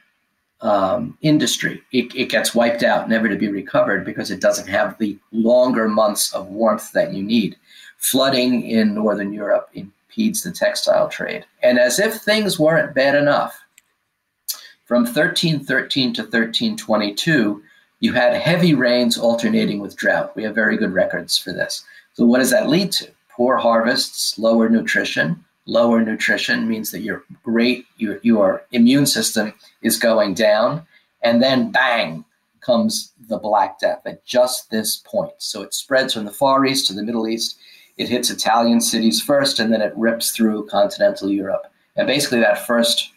um, 0.61 1.17
industry. 1.23 1.83
It, 1.93 2.15
it, 2.15 2.31
gets 2.31 2.55
wiped 2.55 2.83
out, 2.83 3.09
never 3.09 3.29
to 3.29 3.37
be 3.37 3.49
recovered 3.49 4.05
because 4.05 4.31
it 4.31 4.41
doesn't 4.41 4.69
have 4.69 4.99
the 4.99 5.19
longer 5.33 5.89
months 5.89 6.33
of 6.33 6.49
warmth 6.49 6.93
that 6.93 7.13
you 7.13 7.23
need. 7.23 7.57
Flooding 7.99 8.63
in 8.69 8.95
Northern 8.95 9.33
Europe 9.33 9.69
impedes 9.75 10.43
the 10.43 10.53
textile 10.53 11.09
trade. 11.09 11.45
And 11.63 11.79
as 11.79 11.99
if 11.99 12.15
things 12.15 12.59
weren't 12.59 12.95
bad 12.95 13.15
enough, 13.15 13.59
from 14.87 15.03
1313 15.03 16.15
to 16.15 16.23
1322, 16.23 17.63
you 18.01 18.13
had 18.13 18.35
heavy 18.35 18.75
rains 18.75 19.19
alternating 19.19 19.81
with 19.81 19.97
drought. 19.97 20.35
We 20.37 20.45
have 20.45 20.55
very 20.55 20.77
good 20.77 20.93
records 20.93 21.37
for 21.37 21.53
this. 21.53 21.85
So, 22.15 22.25
what 22.25 22.39
does 22.39 22.51
that 22.51 22.69
lead 22.69 22.93
to? 22.93 23.11
Poor 23.31 23.57
harvests, 23.57 24.39
lower 24.39 24.69
nutrition, 24.69 25.45
lower 25.67 26.01
nutrition 26.01 26.69
means 26.69 26.91
that 26.93 27.01
your 27.01 27.25
rate, 27.45 27.87
your, 27.99 28.19
your 28.23 28.65
immune 28.73 29.07
system 29.07 29.53
is 29.83 29.99
going 29.99 30.35
down. 30.35 30.87
And 31.23 31.43
then 31.43 31.73
bang 31.73 32.25
comes 32.61 33.13
the 33.29 33.39
Black 33.39 33.79
Death 33.79 34.03
at 34.07 34.25
just 34.25 34.71
this 34.71 34.97
point. 34.97 35.33
So 35.39 35.63
it 35.63 35.75
spreads 35.75 36.15
from 36.15 36.25
the 36.25 36.33
Far 36.33 36.65
East 36.65 36.87
to 36.87 36.93
the 36.93 37.03
Middle 37.03 37.29
East. 37.29 37.59
It 37.97 38.09
hits 38.09 38.31
Italian 38.31 38.81
cities 38.81 39.23
first, 39.23 39.59
and 39.59 39.73
then 39.73 39.81
it 39.81 39.97
rips 39.97 40.33
through 40.33 40.67
continental 40.67 41.31
Europe. 41.31 41.73
And 41.97 42.07
basically, 42.07 42.41
that 42.41 42.67
first 42.67 43.11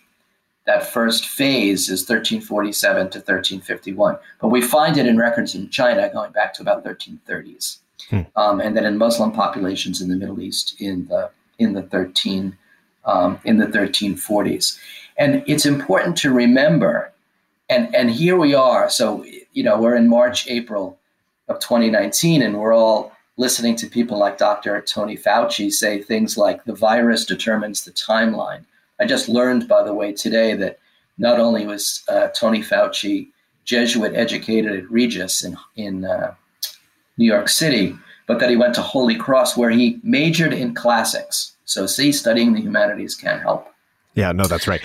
that 0.65 0.86
first 0.86 1.25
phase 1.25 1.89
is 1.89 2.01
1347 2.01 3.10
to 3.10 3.18
1351. 3.18 4.18
But 4.39 4.50
we 4.50 4.62
find 4.62 4.98
it 4.98 5.08
in 5.08 5.18
records 5.18 5.56
in 5.56 5.70
China 5.70 6.10
going 6.13 6.32
back 6.32 6.53
to 6.56 6.62
about 6.62 6.86
1330s, 6.86 7.77
hmm. 8.10 8.22
um, 8.36 8.62
and 8.62 8.77
then 8.77 8.86
in 8.86 8.98
Muslim 8.98 9.32
populations 9.32 10.00
in 10.00 10.10
the 10.10 10.15
Middle 10.15 10.39
East 10.39 10.79
in 10.79 11.08
the 11.08 11.32
in 11.60 11.74
the 11.74 11.84
13 11.84 12.58
um, 13.06 13.39
in 13.44 13.58
the 13.58 13.66
1340s. 13.68 14.80
And 15.18 15.44
it's 15.48 15.66
important 15.66 16.18
to 16.18 16.32
remember, 16.32 17.12
and 17.70 17.94
and 17.94 18.10
here 18.10 18.38
we 18.38 18.54
are. 18.54 18.89
So 18.89 19.25
you 19.54 19.63
know 19.63 19.80
we're 19.80 19.96
in 19.96 20.08
March, 20.08 20.48
April 20.48 20.98
of 21.48 21.60
2019, 21.60 22.42
and 22.42 22.58
we're 22.58 22.74
all 22.74 23.12
listening 23.38 23.75
to 23.78 23.88
people 23.88 24.18
like 24.18 24.38
Dr. 24.38 24.82
Tony 24.82 25.18
Fauci 25.18 25.72
say 25.72 26.01
things 26.01 26.38
like 26.38 26.63
the 26.66 26.75
virus 26.75 27.25
determines 27.25 27.84
the 27.84 27.92
timeline. 27.92 28.66
I 29.00 29.06
just 29.06 29.30
learned, 29.30 29.68
by 29.68 29.82
the 29.84 29.94
way, 29.94 30.12
today 30.12 30.56
that 30.56 30.80
not 31.18 31.39
only 31.39 31.66
was 31.66 32.04
uh, 32.10 32.28
Tony 32.30 32.62
Fauci 32.62 33.30
Jesuit 33.66 34.16
educated 34.16 34.78
at 34.78 34.92
Regis 34.92 35.44
in 35.44 35.58
in 35.75 36.06
uh, 36.06 36.34
New 37.18 37.25
York 37.25 37.50
City, 37.50 37.98
but 38.30 38.40
that 38.40 38.52
he 38.52 38.56
went 38.56 38.76
to 38.76 38.82
Holy 38.84 39.16
Cross 39.16 39.58
where 39.58 39.72
he 39.72 40.00
majored 40.04 40.54
in 40.54 40.76
classics. 40.76 41.54
So, 41.66 41.88
see, 41.88 42.12
studying 42.12 42.54
the 42.54 42.62
humanities 42.62 43.16
can 43.16 43.40
help. 43.40 43.68
Yeah, 44.14 44.32
no, 44.34 44.44
that's 44.44 44.68
right. 44.68 44.82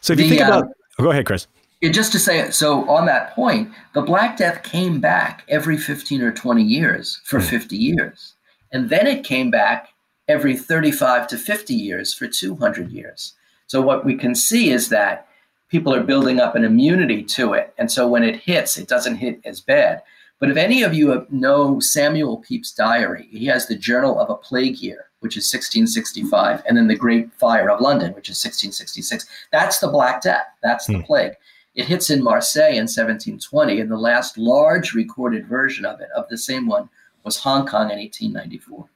So, 0.00 0.14
if 0.14 0.16
the, 0.16 0.24
you 0.24 0.30
think 0.30 0.40
about, 0.40 0.64
uh, 0.64 0.68
oh, 0.98 1.04
go 1.04 1.10
ahead, 1.12 1.26
Chris. 1.26 1.46
Just 1.80 2.10
to 2.10 2.18
say, 2.18 2.50
so 2.50 2.90
on 2.90 3.06
that 3.06 3.36
point, 3.36 3.70
the 3.94 4.02
Black 4.02 4.36
Death 4.36 4.64
came 4.64 5.00
back 5.00 5.44
every 5.48 5.78
15 5.78 6.22
or 6.22 6.32
20 6.32 6.60
years 6.60 7.20
for 7.24 7.38
mm. 7.38 7.48
50 7.48 7.76
years. 7.76 8.34
And 8.72 8.90
then 8.90 9.06
it 9.06 9.22
came 9.22 9.52
back 9.52 9.90
every 10.26 10.56
35 10.56 11.28
to 11.28 11.38
50 11.38 11.72
years 11.72 12.12
for 12.12 12.26
200 12.26 12.90
years. 12.90 13.34
So 13.68 13.80
what 13.80 14.04
we 14.04 14.16
can 14.16 14.34
see 14.34 14.70
is 14.70 14.88
that 14.88 15.28
people 15.68 15.94
are 15.94 16.02
building 16.02 16.40
up 16.40 16.56
an 16.56 16.64
immunity 16.64 17.22
to 17.22 17.52
it. 17.52 17.72
And 17.78 17.92
so 17.92 18.08
when 18.08 18.24
it 18.24 18.40
hits, 18.40 18.76
it 18.76 18.88
doesn't 18.88 19.16
hit 19.16 19.40
as 19.44 19.60
bad. 19.60 20.02
But 20.40 20.50
if 20.50 20.56
any 20.56 20.82
of 20.82 20.94
you 20.94 21.26
know 21.30 21.78
Samuel 21.80 22.38
Pepys' 22.38 22.72
diary, 22.72 23.28
he 23.30 23.44
has 23.46 23.66
the 23.66 23.76
Journal 23.76 24.18
of 24.18 24.30
a 24.30 24.34
Plague 24.34 24.78
Year, 24.78 25.10
which 25.20 25.36
is 25.36 25.52
1665, 25.52 26.62
and 26.66 26.76
then 26.76 26.88
the 26.88 26.96
Great 26.96 27.30
Fire 27.34 27.70
of 27.70 27.82
London, 27.82 28.14
which 28.14 28.30
is 28.30 28.42
1666. 28.42 29.26
That's 29.52 29.78
the 29.78 29.88
Black 29.88 30.22
Death. 30.22 30.46
That's 30.62 30.86
the 30.86 30.94
hmm. 30.94 31.02
plague. 31.02 31.34
It 31.74 31.84
hits 31.84 32.08
in 32.08 32.24
Marseille 32.24 32.70
in 32.70 32.88
1720, 32.88 33.80
and 33.80 33.90
the 33.90 33.98
last 33.98 34.38
large 34.38 34.94
recorded 34.94 35.46
version 35.46 35.84
of 35.84 36.00
it, 36.00 36.08
of 36.16 36.26
the 36.30 36.38
same 36.38 36.66
one, 36.66 36.88
was 37.22 37.36
Hong 37.36 37.66
Kong 37.66 37.90
in 37.90 37.98
1894. 37.98 38.88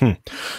Hmm. 0.00 0.12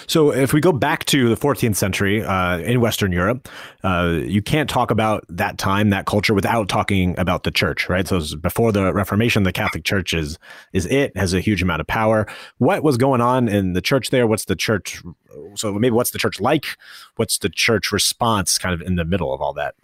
So, 0.06 0.32
if 0.32 0.52
we 0.52 0.60
go 0.60 0.70
back 0.70 1.04
to 1.06 1.28
the 1.28 1.34
14th 1.36 1.74
century 1.74 2.22
uh, 2.22 2.58
in 2.58 2.80
Western 2.80 3.10
Europe, 3.10 3.48
uh, 3.82 4.20
you 4.24 4.40
can't 4.40 4.70
talk 4.70 4.92
about 4.92 5.24
that 5.28 5.58
time, 5.58 5.90
that 5.90 6.06
culture, 6.06 6.32
without 6.32 6.68
talking 6.68 7.18
about 7.18 7.42
the 7.42 7.50
church, 7.50 7.88
right? 7.88 8.06
So, 8.06 8.20
before 8.36 8.70
the 8.70 8.94
Reformation, 8.94 9.42
the 9.42 9.52
Catholic 9.52 9.82
Church 9.82 10.14
is 10.14 10.38
is 10.72 10.86
it 10.86 11.16
has 11.16 11.34
a 11.34 11.40
huge 11.40 11.60
amount 11.60 11.80
of 11.80 11.88
power. 11.88 12.28
What 12.58 12.84
was 12.84 12.96
going 12.96 13.20
on 13.20 13.48
in 13.48 13.72
the 13.72 13.82
church 13.82 14.10
there? 14.10 14.28
What's 14.28 14.44
the 14.44 14.54
church? 14.54 15.02
So, 15.56 15.72
maybe 15.72 15.90
what's 15.90 16.12
the 16.12 16.18
church 16.18 16.40
like? 16.40 16.76
What's 17.16 17.38
the 17.38 17.48
church 17.48 17.90
response, 17.90 18.58
kind 18.58 18.72
of 18.72 18.80
in 18.80 18.94
the 18.94 19.04
middle 19.04 19.34
of 19.34 19.40
all 19.40 19.54
that? 19.54 19.74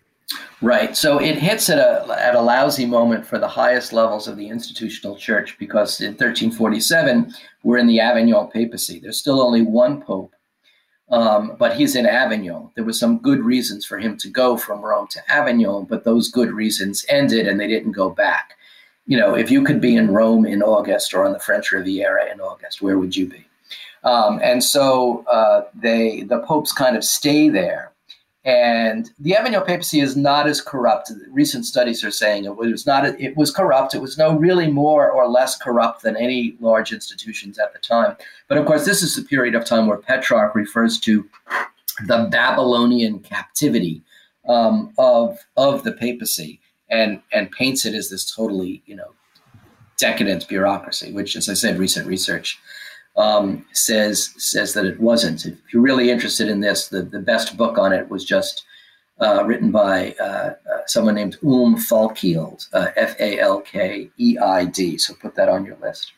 Right. 0.61 0.97
So 0.97 1.19
it 1.19 1.39
hits 1.39 1.71
at 1.71 1.79
a 1.79 2.05
at 2.19 2.35
a 2.35 2.41
lousy 2.41 2.85
moment 2.85 3.25
for 3.25 3.39
the 3.39 3.49
highest 3.49 3.93
levels 3.93 4.29
of 4.29 4.37
the 4.37 4.49
institutional 4.49 5.17
church 5.17 5.57
because 5.59 6.01
in 6.01 6.13
1347 6.13 7.33
we're 7.63 7.79
in 7.79 7.87
the 7.87 8.01
Avignon 8.01 8.49
papacy. 8.49 8.99
There's 8.99 9.19
still 9.19 9.41
only 9.41 9.63
one 9.63 10.03
pope, 10.03 10.35
um, 11.11 11.57
but 11.59 11.77
he's 11.77 11.95
in 11.97 12.07
Avignon. 12.07 12.71
There 12.75 12.85
was 12.85 12.99
some 12.99 13.19
good 13.19 13.41
reasons 13.41 13.87
for 13.87 13.99
him 13.99 14.17
to 14.19 14.29
go 14.29 14.57
from 14.57 14.83
Rome 14.83 15.07
to 15.13 15.33
Avignon, 15.33 15.85
but 15.85 16.05
those 16.05 16.31
good 16.31 16.51
reasons 16.51 17.07
ended 17.09 17.47
and 17.47 17.59
they 17.59 17.69
didn't 17.69 17.93
go 17.93 18.11
back. 18.11 18.55
You 19.07 19.17
know, 19.17 19.35
if 19.35 19.51
you 19.51 19.65
could 19.65 19.81
be 19.81 19.97
in 19.97 20.11
Rome 20.11 20.45
in 20.45 20.63
August 20.63 21.15
or 21.15 21.25
on 21.25 21.33
the 21.33 21.39
French 21.39 21.73
Riviera 21.73 22.31
in 22.31 22.41
August, 22.41 22.83
where 22.83 22.99
would 22.99 23.17
you 23.17 23.27
be? 23.27 23.47
Um, 24.05 24.41
and 24.43 24.63
so 24.63 25.25
uh, 25.31 25.63
they 25.75 26.23
the 26.23 26.41
popes 26.41 26.73
kind 26.73 26.97
of 26.97 27.05
stay 27.05 27.49
there 27.49 27.93
and 28.45 29.11
the 29.19 29.35
Avignon 29.35 29.65
papacy 29.65 30.01
is 30.01 30.17
not 30.17 30.47
as 30.47 30.61
corrupt. 30.61 31.13
Recent 31.31 31.67
studies 31.67 32.05
are 32.05 32.11
saying 32.11 32.45
it 32.45 32.57
was 32.57 32.87
not. 32.87 33.05
It 33.05 33.37
was 33.37 33.51
corrupt. 33.51 33.95
It 33.95 34.01
was 34.01 34.17
no 34.17 34.37
really 34.37 34.71
more 34.71 35.11
or 35.11 35.29
less 35.29 35.57
corrupt 35.57 36.03
than 36.03 36.17
any 36.17 36.57
large 36.61 36.93
institutions 36.93 37.59
at 37.59 37.73
the 37.73 37.79
time. 37.79 38.17
But 38.47 38.59
of 38.59 38.67
course, 38.67 38.85
this 38.85 39.03
is 39.03 39.17
the 39.17 39.23
period 39.23 39.55
of 39.55 39.65
time 39.65 39.87
where 39.87 39.99
Petrarch 39.99 40.55
refers 40.55 40.99
to 41.01 41.29
the 42.07 42.29
Babylonian 42.31 43.19
captivity 43.21 44.03
um, 44.49 44.93
of 44.99 45.39
of 45.57 45.83
the 45.83 45.93
papacy 45.93 46.61
and 46.89 47.21
and 47.33 47.51
paints 47.51 47.85
it 47.85 47.95
as 47.95 48.09
this 48.09 48.35
totally 48.35 48.83
you 48.87 48.95
know 48.95 49.13
decadent 49.99 50.49
bureaucracy, 50.49 51.13
which, 51.13 51.37
as 51.37 51.49
I 51.49 51.55
said, 51.55 51.79
recent 51.79 52.07
research 52.07 52.59
um, 53.17 53.65
says 53.73 54.35
says 54.37 54.75
that 54.75 54.85
it 54.85 55.01
wasn't. 55.01 55.47
If 55.47 55.59
you're 55.73 55.83
really 55.83 56.11
interested 56.11 56.49
in 56.49 56.61
this, 56.61 56.89
the, 56.89 57.03
the 57.03 57.19
best 57.21 57.57
book 57.57 57.79
on 57.79 57.93
it 57.93 58.09
was 58.09 58.25
just 58.25 58.65
uh, 59.21 59.45
written 59.45 59.71
by 59.71 60.15
uh, 60.21 60.55
uh, 60.73 60.81
someone 60.87 61.17
named 61.17 61.37
Unn 61.43 61.77
Falkeid, 61.77 62.67
uh, 62.73 62.89
F 62.97 63.19
A 63.21 63.41
L 63.41 63.61
K 63.61 64.11
E 64.19 64.39
I 64.39 64.65
D. 64.67 64.99
So 64.99 65.15
put 65.15 65.35
that 65.35 65.49
on 65.49 65.65
your 65.65 65.77
list. 65.83 66.13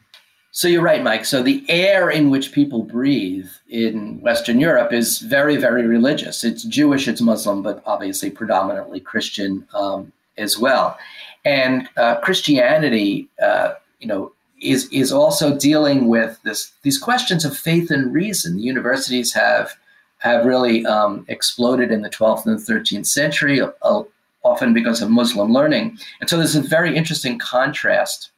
So 0.53 0.67
you're 0.67 0.83
right, 0.83 1.03
Mike. 1.03 1.25
So 1.25 1.43
the 1.43 1.65
air 1.69 2.11
in 2.11 2.29
which 2.29 2.51
people 2.51 2.83
breathe 2.83 3.49
in 3.69 4.21
Western 4.21 4.59
Europe 4.59 4.93
is 4.93 5.21
very, 5.21 5.57
very 5.57 5.87
religious. 5.87 6.43
It's 6.43 6.65
Jewish, 6.65 7.07
it's 7.07 7.21
Muslim, 7.21 7.63
but 7.63 7.83
obviously 7.87 8.31
predominantly 8.31 8.99
Christian 8.99 9.65
um, 9.75 10.13
as 10.37 10.59
well. 10.59 10.99
And 11.45 11.89
uh, 11.97 12.17
Christianity, 12.17 13.29
uh, 13.41 13.75
you 14.01 14.09
know, 14.09 14.33
is 14.61 14.89
is 14.93 15.13
also 15.13 15.57
dealing 15.57 16.09
with 16.09 16.39
this 16.43 16.73
these 16.83 16.99
questions 16.99 17.45
of 17.45 17.57
faith 17.57 17.91
and 17.91 18.13
reason. 18.13 18.57
The 18.57 18.63
universities 18.63 19.33
have 19.33 19.77
have 20.19 20.45
really 20.45 20.85
um, 20.85 21.25
exploded 21.29 21.91
in 21.91 22.03
the 22.03 22.11
12th 22.11 22.45
and 22.45 22.59
13th 22.59 23.07
century, 23.07 23.61
uh, 23.61 24.03
often 24.43 24.75
because 24.75 25.01
of 25.01 25.11
Muslim 25.11 25.51
learning. 25.51 25.99
And 26.21 26.29
so 26.29 26.37
there's 26.37 26.57
a 26.57 26.61
very 26.61 26.95
interesting 26.95 27.39
contrast 27.39 28.31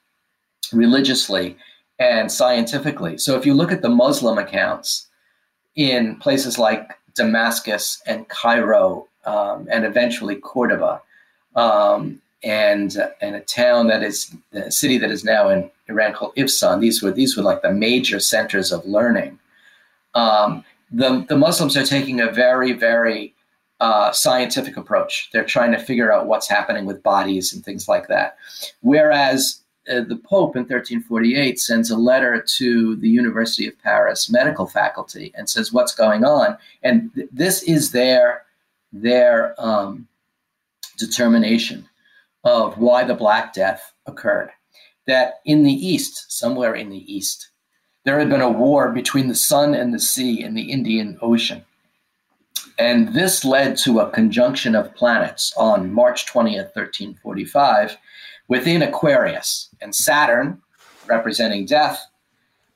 religiously 0.72 1.56
and 1.98 2.30
scientifically. 2.30 3.18
So 3.18 3.36
if 3.36 3.44
you 3.44 3.54
look 3.54 3.72
at 3.72 3.82
the 3.82 3.88
Muslim 3.88 4.38
accounts 4.38 5.08
in 5.74 6.16
places 6.16 6.56
like 6.58 6.98
Damascus 7.14 8.00
and 8.06 8.28
Cairo 8.28 9.08
um, 9.24 9.68
and 9.70 9.84
eventually 9.84 10.36
Cordoba, 10.36 11.02
um, 11.56 12.20
and 12.44 12.96
and 13.20 13.36
a 13.36 13.40
town 13.40 13.86
that 13.88 14.02
is 14.02 14.34
a 14.52 14.70
city 14.70 14.98
that 14.98 15.10
is 15.10 15.24
now 15.24 15.48
in 15.48 15.70
Iran 15.92 16.14
called 16.14 16.34
Ifsan. 16.36 16.80
These 16.80 17.02
were 17.02 17.12
these 17.12 17.36
were 17.36 17.42
like 17.42 17.62
the 17.62 17.72
major 17.72 18.20
centers 18.20 18.72
of 18.72 18.84
learning. 18.86 19.38
Um, 20.14 20.64
the 20.90 21.24
the 21.28 21.36
Muslims 21.36 21.76
are 21.76 21.86
taking 21.86 22.20
a 22.20 22.30
very 22.30 22.72
very 22.72 23.34
uh, 23.80 24.12
scientific 24.12 24.76
approach. 24.76 25.28
They're 25.32 25.44
trying 25.44 25.72
to 25.72 25.78
figure 25.78 26.12
out 26.12 26.26
what's 26.26 26.48
happening 26.48 26.84
with 26.86 27.02
bodies 27.02 27.52
and 27.52 27.64
things 27.64 27.88
like 27.88 28.06
that. 28.06 28.36
Whereas 28.80 29.60
uh, 29.90 30.02
the 30.02 30.16
Pope 30.16 30.54
in 30.54 30.62
1348 30.62 31.58
sends 31.58 31.90
a 31.90 31.96
letter 31.96 32.44
to 32.58 32.94
the 32.96 33.08
University 33.08 33.66
of 33.66 33.76
Paris 33.82 34.30
medical 34.30 34.66
faculty 34.68 35.32
and 35.34 35.50
says 35.50 35.72
what's 35.72 35.94
going 35.94 36.24
on, 36.24 36.56
and 36.82 37.12
th- 37.14 37.28
this 37.32 37.62
is 37.64 37.90
their 37.90 38.44
their 38.92 39.54
um, 39.58 40.06
determination 40.98 41.88
of 42.44 42.78
why 42.78 43.02
the 43.04 43.14
Black 43.14 43.52
Death 43.52 43.92
occurred. 44.06 44.50
That 45.06 45.40
in 45.44 45.64
the 45.64 45.72
East, 45.72 46.30
somewhere 46.30 46.74
in 46.74 46.90
the 46.90 47.12
East, 47.12 47.50
there 48.04 48.18
had 48.18 48.30
been 48.30 48.40
a 48.40 48.50
war 48.50 48.90
between 48.90 49.28
the 49.28 49.34
sun 49.34 49.74
and 49.74 49.92
the 49.92 49.98
sea 49.98 50.42
in 50.42 50.54
the 50.54 50.70
Indian 50.70 51.18
Ocean. 51.22 51.64
And 52.78 53.14
this 53.14 53.44
led 53.44 53.76
to 53.78 54.00
a 54.00 54.10
conjunction 54.10 54.74
of 54.74 54.94
planets 54.94 55.52
on 55.56 55.92
March 55.92 56.26
20th, 56.26 56.74
1345, 56.74 57.96
within 58.48 58.82
Aquarius. 58.82 59.68
And 59.80 59.94
Saturn, 59.94 60.60
representing 61.06 61.66
death, 61.66 62.04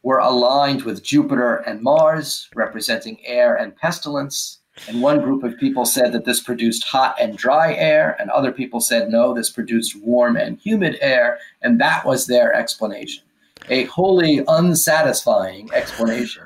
were 0.02 0.18
aligned 0.18 0.82
with 0.82 1.02
Jupiter 1.02 1.56
and 1.56 1.82
Mars, 1.82 2.48
representing 2.54 3.18
air 3.24 3.56
and 3.56 3.74
pestilence, 3.74 4.60
and 4.88 5.00
one 5.00 5.20
group 5.20 5.42
of 5.42 5.58
people 5.58 5.84
said 5.84 6.12
that 6.12 6.24
this 6.24 6.40
produced 6.40 6.84
hot 6.84 7.16
and 7.20 7.36
dry 7.36 7.74
air, 7.74 8.16
and 8.20 8.30
other 8.30 8.52
people 8.52 8.80
said 8.80 9.10
no, 9.10 9.34
this 9.34 9.50
produced 9.50 9.96
warm 10.02 10.36
and 10.36 10.58
humid 10.58 10.98
air, 11.00 11.38
and 11.62 11.80
that 11.80 12.04
was 12.04 12.26
their 12.26 12.54
explanation. 12.54 13.24
A 13.68 13.84
wholly 13.84 14.44
unsatisfying 14.46 15.70
explanation, 15.72 16.44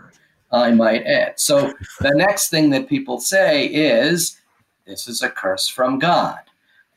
I 0.53 0.71
might 0.71 1.05
add. 1.05 1.39
So 1.39 1.75
the 2.01 2.15
next 2.15 2.49
thing 2.49 2.71
that 2.71 2.89
people 2.89 3.21
say 3.21 3.67
is 3.67 4.41
this 4.87 5.07
is 5.07 5.23
a 5.23 5.29
curse 5.29 5.69
from 5.69 5.99
God. 5.99 6.39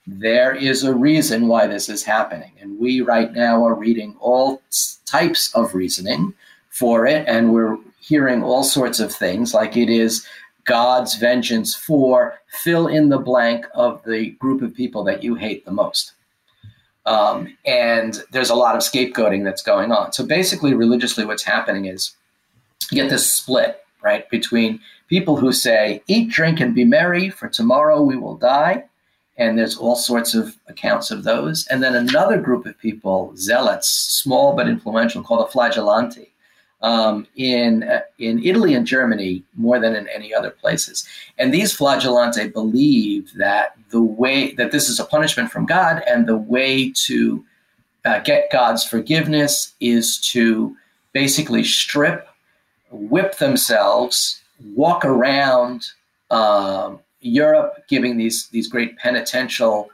There 0.05 0.53
is 0.55 0.83
a 0.83 0.93
reason 0.93 1.47
why 1.47 1.67
this 1.67 1.89
is 1.89 2.03
happening. 2.03 2.51
And 2.59 2.79
we 2.79 3.01
right 3.01 3.33
now 3.33 3.65
are 3.65 3.75
reading 3.75 4.15
all 4.19 4.61
types 5.05 5.53
of 5.55 5.73
reasoning 5.75 6.33
for 6.69 7.05
it, 7.05 7.27
and 7.27 7.53
we're 7.53 7.77
hearing 7.99 8.43
all 8.43 8.63
sorts 8.63 8.99
of 8.99 9.13
things 9.13 9.53
like 9.53 9.77
it 9.77 9.89
is 9.89 10.25
God's 10.65 11.15
vengeance 11.15 11.75
for 11.75 12.39
fill 12.47 12.87
in 12.87 13.09
the 13.09 13.19
blank 13.19 13.65
of 13.73 14.03
the 14.03 14.31
group 14.31 14.61
of 14.61 14.73
people 14.73 15.03
that 15.03 15.23
you 15.23 15.35
hate 15.35 15.65
the 15.65 15.71
most. 15.71 16.13
Um, 17.05 17.57
and 17.65 18.23
there's 18.31 18.49
a 18.49 18.55
lot 18.55 18.75
of 18.75 18.81
scapegoating 18.81 19.43
that's 19.43 19.61
going 19.61 19.91
on. 19.91 20.13
So 20.13 20.25
basically, 20.25 20.73
religiously, 20.73 21.25
what's 21.25 21.43
happening 21.43 21.85
is 21.85 22.15
you 22.91 23.01
get 23.01 23.09
this 23.09 23.29
split, 23.29 23.83
right, 24.01 24.29
between 24.29 24.79
people 25.07 25.35
who 25.35 25.51
say, 25.51 26.01
eat, 26.07 26.29
drink, 26.29 26.59
and 26.59 26.73
be 26.73 26.85
merry, 26.85 27.29
for 27.29 27.49
tomorrow 27.49 28.01
we 28.01 28.15
will 28.15 28.35
die. 28.35 28.85
And 29.35 29.57
there's 29.57 29.77
all 29.77 29.95
sorts 29.95 30.35
of 30.35 30.57
accounts 30.67 31.09
of 31.09 31.23
those. 31.23 31.65
And 31.67 31.81
then 31.81 31.95
another 31.95 32.39
group 32.39 32.65
of 32.65 32.77
people, 32.77 33.33
zealots, 33.35 33.89
small 33.89 34.55
but 34.55 34.69
influential, 34.69 35.23
called 35.23 35.47
the 35.47 35.51
flagellanti, 35.51 36.29
um, 36.83 37.25
in 37.35 37.83
uh, 37.83 38.01
in 38.19 38.43
Italy 38.43 38.75
and 38.75 38.85
Germany 38.85 39.43
more 39.55 39.79
than 39.79 39.95
in 39.95 40.07
any 40.09 40.33
other 40.33 40.51
places. 40.51 41.07
And 41.39 41.53
these 41.53 41.75
flagellanti 41.75 42.53
believe 42.53 43.33
that 43.37 43.75
the 43.89 44.01
way 44.01 44.53
that 44.55 44.71
this 44.71 44.89
is 44.89 44.99
a 44.99 45.05
punishment 45.05 45.51
from 45.51 45.65
God, 45.65 46.03
and 46.07 46.27
the 46.27 46.37
way 46.37 46.91
to 47.07 47.43
uh, 48.05 48.19
get 48.19 48.51
God's 48.51 48.83
forgiveness 48.83 49.73
is 49.79 50.19
to 50.31 50.75
basically 51.13 51.63
strip, 51.63 52.27
whip 52.91 53.37
themselves, 53.37 54.41
walk 54.75 55.05
around 55.05 55.85
um, 56.29 56.99
Europe, 57.21 57.83
giving 57.87 58.17
these 58.17 58.49
these 58.49 58.67
great 58.67 58.97
penitential 58.97 59.89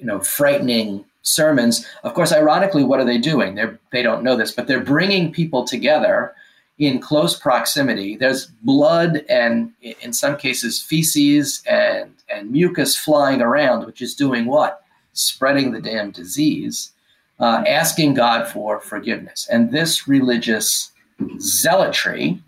you 0.00 0.06
know, 0.06 0.18
frightening 0.18 1.04
sermons. 1.22 1.86
Of 2.02 2.14
course, 2.14 2.32
ironically, 2.32 2.84
what 2.84 3.00
are 3.00 3.04
they 3.04 3.18
doing? 3.18 3.54
They're 3.54 3.78
they 3.92 4.02
don't 4.02 4.22
know 4.22 4.36
this, 4.36 4.52
but 4.52 4.66
they're 4.66 4.80
bringing 4.80 5.32
people 5.32 5.64
together 5.64 6.34
in 6.78 6.98
close 6.98 7.38
proximity. 7.38 8.16
There's 8.16 8.46
blood 8.62 9.24
and, 9.28 9.72
in 9.82 10.12
some 10.12 10.36
cases, 10.36 10.80
feces 10.80 11.62
and 11.66 12.14
and 12.28 12.50
mucus 12.50 12.96
flying 12.96 13.42
around, 13.42 13.86
which 13.86 14.00
is 14.00 14.14
doing 14.14 14.46
what? 14.46 14.82
Spreading 15.12 15.72
the 15.72 15.80
damn 15.80 16.10
disease. 16.10 16.92
Uh, 17.38 17.64
asking 17.66 18.12
God 18.12 18.46
for 18.46 18.80
forgiveness, 18.80 19.48
and 19.50 19.70
this 19.70 20.06
religious 20.06 20.92
zealotry, 21.38 22.38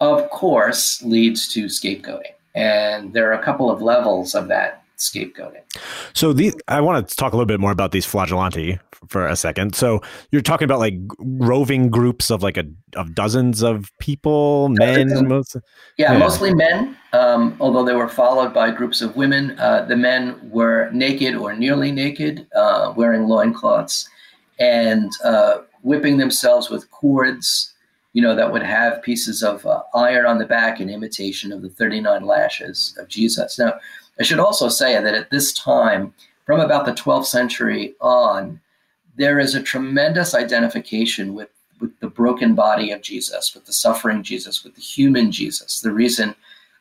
of 0.00 0.30
course, 0.30 1.02
leads 1.02 1.52
to 1.52 1.66
scapegoating. 1.66 2.32
And 2.54 3.12
there 3.12 3.30
are 3.30 3.38
a 3.38 3.44
couple 3.44 3.70
of 3.70 3.82
levels 3.82 4.34
of 4.34 4.48
that 4.48 4.82
scapegoating. 4.98 5.62
So 6.12 6.32
the 6.32 6.52
I 6.68 6.80
want 6.80 7.08
to 7.08 7.16
talk 7.16 7.32
a 7.32 7.36
little 7.36 7.46
bit 7.46 7.60
more 7.60 7.72
about 7.72 7.92
these 7.92 8.06
flagellanti 8.06 8.78
for 9.08 9.26
a 9.26 9.36
second. 9.36 9.74
So 9.74 10.00
you're 10.30 10.42
talking 10.42 10.64
about 10.64 10.78
like 10.78 10.94
roving 11.18 11.90
groups 11.90 12.30
of 12.30 12.42
like 12.42 12.56
a 12.56 12.64
of 12.94 13.14
dozens 13.14 13.62
of 13.62 13.90
people, 13.98 14.68
men, 14.70 15.28
most, 15.28 15.56
yeah, 15.96 16.12
yeah, 16.12 16.18
mostly 16.18 16.54
men. 16.54 16.96
Um, 17.12 17.56
although 17.60 17.84
they 17.84 17.94
were 17.94 18.08
followed 18.08 18.52
by 18.52 18.70
groups 18.70 19.02
of 19.02 19.16
women. 19.16 19.58
Uh, 19.58 19.84
the 19.84 19.96
men 19.96 20.38
were 20.50 20.90
naked 20.92 21.34
or 21.34 21.54
nearly 21.54 21.92
naked, 21.92 22.46
uh, 22.54 22.92
wearing 22.96 23.24
loincloths 23.24 24.08
and 24.58 25.10
uh, 25.24 25.58
whipping 25.82 26.16
themselves 26.16 26.70
with 26.70 26.90
cords. 26.90 27.72
You 28.12 28.22
know 28.22 28.34
that 28.34 28.50
would 28.50 28.62
have 28.62 29.02
pieces 29.02 29.42
of 29.42 29.66
uh, 29.66 29.82
iron 29.94 30.24
on 30.24 30.38
the 30.38 30.46
back 30.46 30.80
in 30.80 30.88
imitation 30.88 31.52
of 31.52 31.60
the 31.60 31.68
39 31.68 32.24
lashes 32.24 32.96
of 32.98 33.08
Jesus. 33.08 33.58
Now 33.58 33.74
I 34.18 34.22
should 34.22 34.40
also 34.40 34.68
say 34.68 35.00
that 35.00 35.14
at 35.14 35.30
this 35.30 35.52
time, 35.52 36.14
from 36.44 36.60
about 36.60 36.86
the 36.86 36.92
12th 36.92 37.26
century 37.26 37.94
on, 38.00 38.60
there 39.16 39.38
is 39.38 39.54
a 39.54 39.62
tremendous 39.62 40.34
identification 40.34 41.34
with, 41.34 41.48
with 41.80 41.98
the 42.00 42.08
broken 42.08 42.54
body 42.54 42.90
of 42.90 43.02
Jesus, 43.02 43.54
with 43.54 43.66
the 43.66 43.72
suffering 43.72 44.22
Jesus, 44.22 44.62
with 44.64 44.74
the 44.74 44.80
human 44.80 45.32
Jesus. 45.32 45.80
The 45.80 45.92
reason 45.92 46.34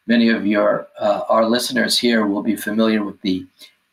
many 0.08 0.30
of 0.30 0.46
your 0.46 0.88
uh, 1.00 1.22
our 1.30 1.46
listeners 1.46 1.98
here 1.98 2.25
will 2.25 2.44
be 2.44 2.56
familiar 2.56 3.04
with 3.04 3.20
the 3.22 3.46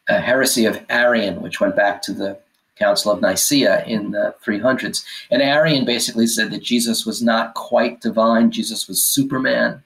uh, 0.08 0.20
heresy 0.20 0.66
of 0.66 0.84
Arian, 0.90 1.40
which 1.40 1.60
went 1.60 1.76
back 1.76 2.02
to 2.02 2.12
the 2.12 2.38
Council 2.76 3.12
of 3.12 3.20
Nicaea 3.20 3.84
in 3.84 4.10
the 4.10 4.34
300s. 4.44 5.04
And 5.30 5.42
Arian 5.42 5.84
basically 5.84 6.26
said 6.26 6.50
that 6.50 6.62
Jesus 6.62 7.06
was 7.06 7.22
not 7.22 7.54
quite 7.54 8.00
divine, 8.00 8.50
Jesus 8.50 8.88
was 8.88 9.02
Superman. 9.02 9.82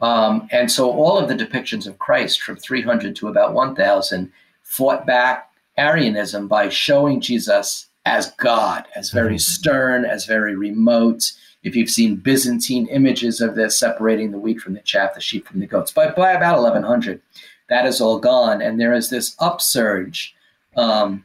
Um, 0.00 0.48
and 0.50 0.70
so 0.70 0.90
all 0.90 1.18
of 1.18 1.28
the 1.28 1.34
depictions 1.34 1.86
of 1.86 1.98
Christ 1.98 2.42
from 2.42 2.56
300 2.56 3.16
to 3.16 3.28
about 3.28 3.54
1000 3.54 4.30
fought 4.62 5.06
back 5.06 5.50
Arianism 5.78 6.48
by 6.48 6.68
showing 6.68 7.20
Jesus 7.20 7.86
as 8.04 8.32
God, 8.32 8.86
as 8.94 9.10
very 9.10 9.34
mm-hmm. 9.34 9.38
stern, 9.38 10.04
as 10.04 10.26
very 10.26 10.54
remote. 10.54 11.32
If 11.62 11.74
you've 11.74 11.90
seen 11.90 12.16
Byzantine 12.16 12.86
images 12.86 13.40
of 13.40 13.56
this, 13.56 13.78
separating 13.78 14.30
the 14.30 14.38
wheat 14.38 14.60
from 14.60 14.74
the 14.74 14.80
chaff, 14.80 15.14
the 15.14 15.20
sheep 15.20 15.48
from 15.48 15.60
the 15.60 15.66
goats. 15.66 15.90
But 15.90 16.14
by 16.14 16.32
about 16.32 16.62
1100, 16.62 17.20
that 17.68 17.86
is 17.86 18.00
all 18.00 18.18
gone. 18.18 18.62
And 18.62 18.80
there 18.80 18.94
is 18.94 19.10
this 19.10 19.34
upsurge 19.40 20.34
um, 20.76 21.24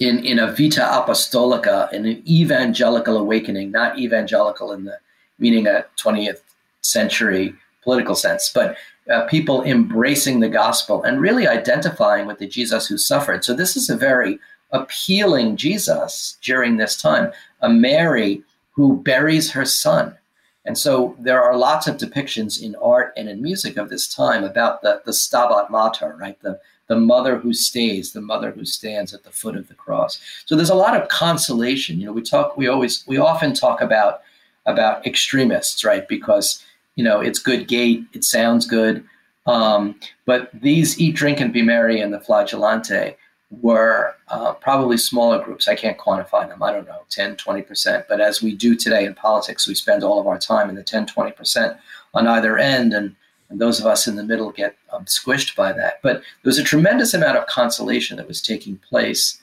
in, 0.00 0.24
in 0.24 0.38
a 0.38 0.48
vita 0.48 0.80
apostolica, 0.80 1.92
in 1.92 2.06
an 2.06 2.22
evangelical 2.28 3.16
awakening, 3.16 3.70
not 3.70 3.98
evangelical 3.98 4.72
in 4.72 4.84
the 4.84 4.98
meaning 5.38 5.66
a 5.66 5.86
20th 5.96 6.40
century 6.82 7.54
political 7.82 8.14
sense, 8.14 8.50
but 8.52 8.76
uh, 9.10 9.26
people 9.26 9.62
embracing 9.62 10.40
the 10.40 10.48
gospel 10.48 11.02
and 11.02 11.20
really 11.20 11.46
identifying 11.46 12.26
with 12.26 12.38
the 12.38 12.46
Jesus 12.46 12.86
who 12.86 12.98
suffered. 12.98 13.44
So 13.44 13.54
this 13.54 13.76
is 13.76 13.90
a 13.90 13.96
very 13.96 14.38
appealing 14.70 15.56
Jesus 15.56 16.38
during 16.42 16.76
this 16.76 17.00
time, 17.00 17.32
a 17.60 17.68
Mary 17.68 18.42
who 18.70 19.02
buries 19.02 19.50
her 19.50 19.64
son. 19.64 20.16
And 20.64 20.76
so 20.76 21.16
there 21.18 21.42
are 21.42 21.56
lots 21.56 21.86
of 21.86 21.96
depictions 21.96 22.62
in 22.62 22.76
art 22.76 23.12
and 23.16 23.28
in 23.28 23.42
music 23.42 23.76
of 23.76 23.88
this 23.88 24.12
time 24.14 24.44
about 24.44 24.82
the, 24.82 25.02
the 25.04 25.12
Stabat 25.12 25.70
Mater, 25.70 26.16
right? 26.20 26.40
The, 26.42 26.60
the 26.86 26.96
mother 26.96 27.38
who 27.38 27.52
stays, 27.52 28.12
the 28.12 28.20
mother 28.20 28.50
who 28.50 28.64
stands 28.64 29.14
at 29.14 29.24
the 29.24 29.30
foot 29.30 29.56
of 29.56 29.68
the 29.68 29.74
cross. 29.74 30.20
So 30.44 30.54
there's 30.54 30.70
a 30.70 30.74
lot 30.74 31.00
of 31.00 31.08
consolation. 31.08 31.98
You 31.98 32.06
know, 32.06 32.12
we 32.12 32.22
talk, 32.22 32.56
we 32.56 32.68
always, 32.68 33.04
we 33.06 33.16
often 33.16 33.54
talk 33.54 33.80
about 33.80 34.20
about 34.66 35.06
extremists, 35.06 35.84
right? 35.84 36.06
Because 36.06 36.62
you 36.96 37.04
know, 37.04 37.20
it's 37.20 37.38
good 37.38 37.68
gait, 37.68 38.04
it 38.12 38.24
sounds 38.24 38.66
good. 38.66 39.04
Um, 39.46 39.98
but 40.26 40.50
these 40.52 41.00
Eat, 41.00 41.16
Drink, 41.16 41.40
and 41.40 41.52
Be 41.52 41.62
Merry 41.62 42.00
and 42.00 42.12
the 42.12 42.18
Flagellante 42.18 43.16
were 43.62 44.14
uh, 44.28 44.52
probably 44.54 44.96
smaller 44.96 45.42
groups. 45.42 45.66
I 45.66 45.74
can't 45.74 45.98
quantify 45.98 46.48
them. 46.48 46.62
I 46.62 46.72
don't 46.72 46.86
know, 46.86 47.02
10, 47.10 47.36
20%. 47.36 48.04
But 48.08 48.20
as 48.20 48.42
we 48.42 48.54
do 48.54 48.76
today 48.76 49.04
in 49.04 49.14
politics, 49.14 49.66
we 49.66 49.74
spend 49.74 50.04
all 50.04 50.20
of 50.20 50.26
our 50.26 50.38
time 50.38 50.68
in 50.68 50.76
the 50.76 50.84
10, 50.84 51.06
20% 51.06 51.76
on 52.14 52.26
either 52.28 52.58
end. 52.58 52.92
And, 52.92 53.16
and 53.48 53.60
those 53.60 53.80
of 53.80 53.86
us 53.86 54.06
in 54.06 54.14
the 54.14 54.22
middle 54.22 54.52
get 54.52 54.76
um, 54.92 55.04
squished 55.06 55.56
by 55.56 55.72
that. 55.72 56.00
But 56.02 56.18
there 56.18 56.50
was 56.50 56.58
a 56.58 56.64
tremendous 56.64 57.12
amount 57.12 57.38
of 57.38 57.46
consolation 57.46 58.16
that 58.18 58.28
was 58.28 58.40
taking 58.40 58.76
place 58.78 59.40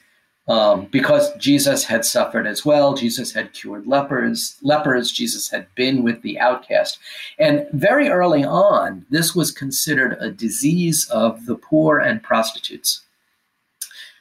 um, 0.48 0.86
because 0.86 1.34
Jesus 1.36 1.84
had 1.84 2.06
suffered 2.06 2.48
as 2.48 2.66
well. 2.66 2.94
Jesus 2.94 3.34
had 3.34 3.54
cured 3.54 3.88
lepers. 3.88 4.58
Lepers. 4.62 5.12
Jesus 5.12 5.50
had 5.50 5.68
been 5.76 6.04
with 6.04 6.22
the 6.22 6.40
outcast, 6.40 7.00
and 7.38 7.68
very 7.74 8.10
early 8.10 8.44
on, 8.44 9.06
this 9.10 9.36
was 9.36 9.52
considered 9.52 10.18
a 10.20 10.32
disease 10.32 11.08
of 11.10 11.46
the 11.46 11.56
poor 11.56 12.00
and 12.00 12.24
prostitutes, 12.24 13.02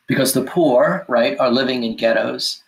because 0.06 0.32
the 0.32 0.44
poor, 0.44 1.04
right, 1.08 1.38
are 1.38 1.50
living 1.50 1.84
in 1.84 1.96
ghettos. 1.96 2.62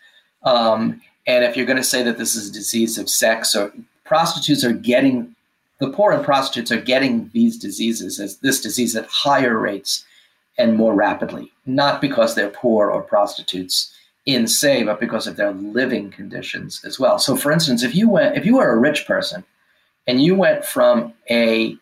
Um, 0.44 1.00
and 1.26 1.44
if 1.44 1.56
you're 1.56 1.66
going 1.66 1.76
to 1.76 1.84
say 1.84 2.02
that 2.02 2.16
this 2.16 2.34
is 2.36 2.48
a 2.48 2.52
disease 2.52 2.96
of 2.96 3.10
sex, 3.10 3.54
or 3.54 3.72
prostitutes 4.04 4.64
are 4.64 4.72
getting 4.72 5.34
the 5.78 5.90
poor 5.90 6.12
and 6.12 6.24
prostitutes 6.24 6.72
are 6.72 6.80
getting 6.80 7.30
these 7.32 7.56
diseases 7.56 8.18
as 8.18 8.38
this 8.38 8.60
disease 8.60 8.96
at 8.96 9.06
higher 9.06 9.56
rates 9.56 10.04
and 10.58 10.76
more 10.76 10.94
rapidly, 10.94 11.52
not 11.66 12.00
because 12.00 12.34
they're 12.34 12.50
poor 12.50 12.90
or 12.90 13.02
prostitutes 13.02 13.94
in 14.26 14.46
se, 14.46 14.82
but 14.82 15.00
because 15.00 15.26
of 15.26 15.36
their 15.36 15.52
living 15.52 16.10
conditions 16.10 16.84
as 16.84 16.98
well. 16.98 17.18
So, 17.18 17.36
for 17.36 17.50
instance, 17.50 17.82
if 17.82 17.94
you 17.94 18.10
went, 18.10 18.36
if 18.36 18.44
you 18.44 18.56
were 18.56 18.70
a 18.70 18.78
rich 18.78 19.06
person 19.06 19.44
and 20.06 20.22
you 20.22 20.34
went 20.34 20.64
from 20.64 21.14
a 21.30 21.76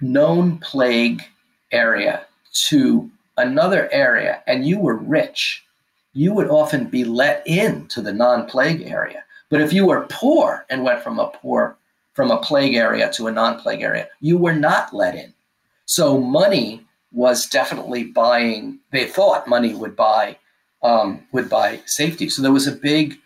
known 0.00 0.58
plague 0.58 1.22
area 1.70 2.26
to 2.68 3.10
another 3.36 3.88
area 3.92 4.42
and 4.46 4.66
you 4.66 4.80
were 4.80 4.96
rich, 4.96 5.64
you 6.14 6.32
would 6.32 6.48
often 6.48 6.86
be 6.86 7.04
let 7.04 7.42
in 7.46 7.86
to 7.88 8.00
the 8.00 8.12
non-plague 8.12 8.82
area. 8.82 9.22
But 9.50 9.60
if 9.60 9.72
you 9.72 9.86
were 9.86 10.06
poor 10.10 10.64
and 10.70 10.82
went 10.82 11.02
from 11.02 11.18
a 11.18 11.28
poor 11.28 11.76
from 12.14 12.30
a 12.30 12.40
plague 12.40 12.74
area 12.74 13.12
to 13.12 13.26
a 13.26 13.32
non-plague 13.32 13.82
area, 13.82 14.08
you 14.20 14.38
were 14.38 14.54
not 14.54 14.94
let 14.94 15.14
in. 15.14 15.34
So 15.84 16.18
money 16.18 16.85
was 17.12 17.46
definitely 17.46 18.04
buying. 18.04 18.78
They 18.90 19.06
thought 19.06 19.48
money 19.48 19.74
would 19.74 19.96
buy 19.96 20.36
um, 20.82 21.26
would 21.32 21.48
buy 21.48 21.80
safety. 21.86 22.28
So 22.28 22.42
there 22.42 22.52
was 22.52 22.66
a 22.66 22.72
big 22.72 23.18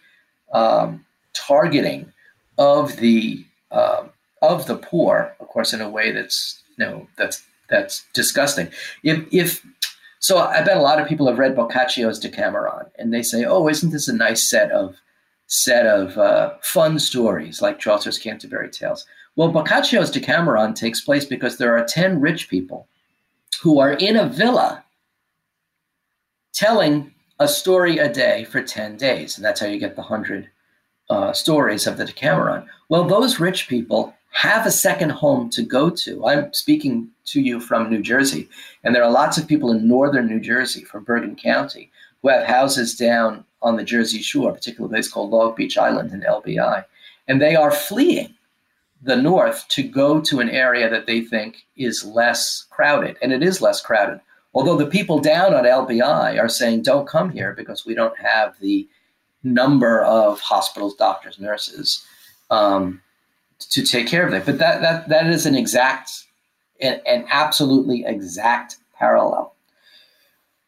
um, 0.52 1.04
targeting 1.32 2.12
of 2.58 2.96
the 2.96 3.44
uh, 3.70 4.04
of 4.42 4.66
the 4.66 4.76
poor, 4.76 5.34
of 5.40 5.48
course, 5.48 5.72
in 5.72 5.80
a 5.80 5.90
way 5.90 6.12
that's 6.12 6.62
you 6.76 6.84
know 6.84 7.06
that's 7.16 7.42
that's 7.68 8.04
disgusting. 8.14 8.68
If 9.02 9.26
if 9.32 9.66
so, 10.18 10.38
I 10.38 10.62
bet 10.62 10.76
a 10.76 10.82
lot 10.82 11.00
of 11.00 11.08
people 11.08 11.26
have 11.28 11.38
read 11.38 11.56
Boccaccio's 11.56 12.18
Decameron, 12.18 12.86
and 12.98 13.12
they 13.12 13.22
say, 13.22 13.44
"Oh, 13.44 13.68
isn't 13.68 13.90
this 13.90 14.08
a 14.08 14.14
nice 14.14 14.48
set 14.48 14.70
of 14.70 14.96
set 15.46 15.86
of 15.86 16.16
uh, 16.18 16.54
fun 16.62 16.98
stories 16.98 17.60
like 17.60 17.78
Chaucer's 17.78 18.18
Canterbury 18.18 18.70
Tales?" 18.70 19.06
Well, 19.36 19.52
Boccaccio's 19.52 20.10
Decameron 20.10 20.74
takes 20.74 21.00
place 21.00 21.24
because 21.24 21.56
there 21.56 21.76
are 21.76 21.84
ten 21.84 22.20
rich 22.20 22.48
people 22.48 22.86
who 23.62 23.78
are 23.78 23.92
in 23.92 24.16
a 24.16 24.28
villa 24.28 24.84
telling 26.52 27.12
a 27.38 27.48
story 27.48 27.98
a 27.98 28.12
day 28.12 28.44
for 28.44 28.62
10 28.62 28.96
days. 28.96 29.36
And 29.36 29.44
that's 29.44 29.60
how 29.60 29.66
you 29.66 29.78
get 29.78 29.96
the 29.96 30.02
100 30.02 30.48
uh, 31.08 31.32
stories 31.32 31.86
of 31.86 31.96
the 31.96 32.04
Decameron. 32.04 32.66
Well, 32.88 33.04
those 33.04 33.40
rich 33.40 33.68
people 33.68 34.14
have 34.32 34.66
a 34.66 34.70
second 34.70 35.10
home 35.10 35.50
to 35.50 35.62
go 35.62 35.90
to. 35.90 36.26
I'm 36.26 36.52
speaking 36.52 37.08
to 37.26 37.40
you 37.40 37.60
from 37.60 37.90
New 37.90 38.00
Jersey, 38.00 38.48
and 38.84 38.94
there 38.94 39.02
are 39.02 39.10
lots 39.10 39.36
of 39.36 39.48
people 39.48 39.72
in 39.72 39.88
northern 39.88 40.28
New 40.28 40.40
Jersey, 40.40 40.84
from 40.84 41.04
Bergen 41.04 41.34
County, 41.34 41.90
who 42.22 42.28
have 42.28 42.46
houses 42.46 42.96
down 42.96 43.44
on 43.62 43.76
the 43.76 43.84
Jersey 43.84 44.22
Shore, 44.22 44.50
a 44.50 44.54
particular 44.54 44.88
place 44.88 45.10
called 45.10 45.30
Long 45.30 45.54
Beach 45.54 45.76
Island 45.76 46.12
in 46.12 46.20
LBI. 46.20 46.84
And 47.26 47.42
they 47.42 47.56
are 47.56 47.72
fleeing 47.72 48.34
the 49.02 49.16
north 49.16 49.66
to 49.68 49.82
go 49.82 50.20
to 50.20 50.40
an 50.40 50.50
area 50.50 50.88
that 50.90 51.06
they 51.06 51.20
think 51.20 51.66
is 51.76 52.04
less 52.04 52.66
crowded. 52.70 53.16
And 53.22 53.32
it 53.32 53.42
is 53.42 53.62
less 53.62 53.80
crowded. 53.80 54.20
Although 54.52 54.76
the 54.76 54.86
people 54.86 55.20
down 55.20 55.54
on 55.54 55.64
LBI 55.64 56.38
are 56.38 56.48
saying, 56.48 56.82
don't 56.82 57.08
come 57.08 57.30
here 57.30 57.54
because 57.54 57.86
we 57.86 57.94
don't 57.94 58.18
have 58.18 58.58
the 58.60 58.88
number 59.42 60.02
of 60.02 60.40
hospitals, 60.40 60.94
doctors, 60.96 61.38
nurses 61.38 62.04
um, 62.50 63.00
to 63.58 63.82
take 63.82 64.06
care 64.06 64.26
of 64.26 64.34
it. 64.34 64.44
But 64.44 64.58
that, 64.58 64.82
that, 64.82 65.08
that 65.08 65.26
is 65.28 65.46
an 65.46 65.54
exact, 65.54 66.24
an, 66.80 67.00
an 67.06 67.26
absolutely 67.30 68.04
exact 68.04 68.76
parallel. 68.98 69.54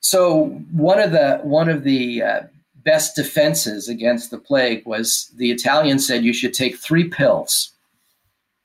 so 0.01 0.47
one 0.73 0.99
of 0.99 1.13
the 1.13 1.39
one 1.43 1.69
of 1.69 1.85
the 1.85 2.23
uh, 2.23 2.41
best 2.85 3.15
defenses 3.15 3.89
against 3.89 4.31
the 4.31 4.39
plague 4.39 4.85
was 4.87 5.31
the 5.37 5.51
Italians 5.51 6.07
said 6.07 6.25
you 6.25 6.33
should 6.33 6.55
take 6.55 6.77
three 6.77 7.09
pills, 7.09 7.73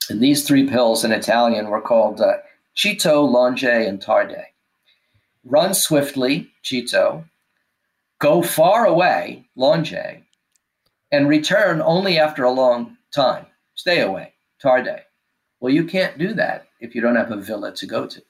and 0.10 0.22
these 0.22 0.46
three 0.46 0.68
pills 0.68 1.04
in 1.04 1.12
Italian 1.12 1.70
were 1.70 1.82
called 1.82 2.22
uh, 2.22 2.38
Cito, 2.76 3.22
Longe, 3.22 3.64
and 3.64 4.02
Tarde. 4.02 4.44
Run 5.44 5.74
swiftly, 5.74 6.50
Cito. 6.64 7.26
Go 8.20 8.42
far 8.42 8.86
away, 8.86 9.48
Longe, 9.56 10.24
and 11.12 11.30
return 11.30 11.82
only 11.82 12.20
after 12.20 12.44
a 12.44 12.52
long 12.52 12.98
time. 13.14 13.46
Stay 13.76 14.02
away, 14.02 14.34
Tarde. 14.62 15.04
Well, 15.60 15.74
you 15.74 15.86
can't 15.86 16.18
do 16.18 16.34
that 16.34 16.68
if 16.80 16.94
you 16.94 17.02
don't 17.02 17.16
have 17.16 17.32
a 17.32 17.38
villa 17.38 17.74
to 17.76 17.86
go 17.86 18.08
to. 18.08 18.22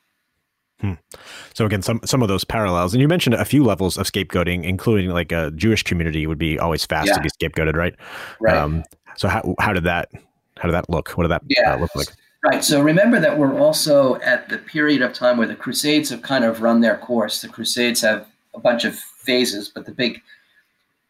Hmm. 0.80 0.94
So 1.56 1.66
again, 1.66 1.82
some 1.82 2.00
some 2.06 2.22
of 2.22 2.28
those 2.28 2.44
parallels, 2.44 2.94
and 2.94 3.02
you 3.02 3.08
mentioned 3.08 3.34
a 3.34 3.46
few 3.46 3.64
levels 3.64 3.98
of 3.98 4.06
scapegoating, 4.06 4.64
including 4.64 5.10
like 5.10 5.32
a 5.32 5.50
Jewish 5.52 5.82
community 5.82 6.28
would 6.28 6.38
be 6.38 6.60
always 6.60 6.86
fast 6.86 7.08
yeah. 7.08 7.16
to 7.16 7.22
be 7.22 7.30
scapegoated, 7.30 7.76
right? 7.76 7.96
Right. 8.40 8.56
Um, 8.56 8.84
so 9.16 9.28
how 9.28 9.56
how 9.60 9.74
did 9.74 9.86
that 9.86 10.10
how 10.60 10.68
did 10.68 10.74
that 10.74 10.90
look? 10.90 11.10
What 11.12 11.24
did 11.24 11.32
that 11.32 11.44
yeah. 11.48 11.74
uh, 11.74 11.80
look 11.80 11.96
like? 11.96 12.08
Right. 12.44 12.64
So 12.64 12.82
remember 12.82 13.20
that 13.20 13.38
we're 13.38 13.60
also 13.60 14.16
at 14.22 14.50
the 14.50 14.58
period 14.58 15.02
of 15.02 15.14
time 15.14 15.38
where 15.38 15.48
the 15.48 15.56
Crusades 15.56 16.10
have 16.10 16.22
kind 16.22 16.46
of 16.46 16.62
run 16.62 16.82
their 16.82 16.98
course. 16.98 17.42
The 17.42 17.50
Crusades 17.50 18.02
have 18.02 18.28
a 18.54 18.60
bunch 18.60 18.86
of 18.86 18.96
phases, 18.96 19.70
but 19.70 19.86
the 19.86 19.92
big 19.92 20.22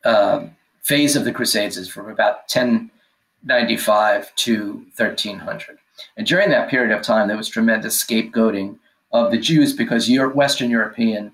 um, 0.05 0.55
phase 0.83 1.15
of 1.15 1.25
the 1.25 1.31
Crusades 1.31 1.77
is 1.77 1.89
from 1.89 2.09
about 2.09 2.43
1095 2.53 4.35
to 4.35 4.73
1300. 4.95 5.77
And 6.15 6.25
during 6.25 6.49
that 6.49 6.69
period 6.69 6.95
of 6.95 7.03
time, 7.03 7.27
there 7.27 7.37
was 7.37 7.49
tremendous 7.49 8.01
scapegoating 8.01 8.77
of 9.11 9.31
the 9.31 9.37
Jews 9.37 9.73
because 9.73 10.09
your 10.09 10.29
Western 10.29 10.69
European 10.69 11.33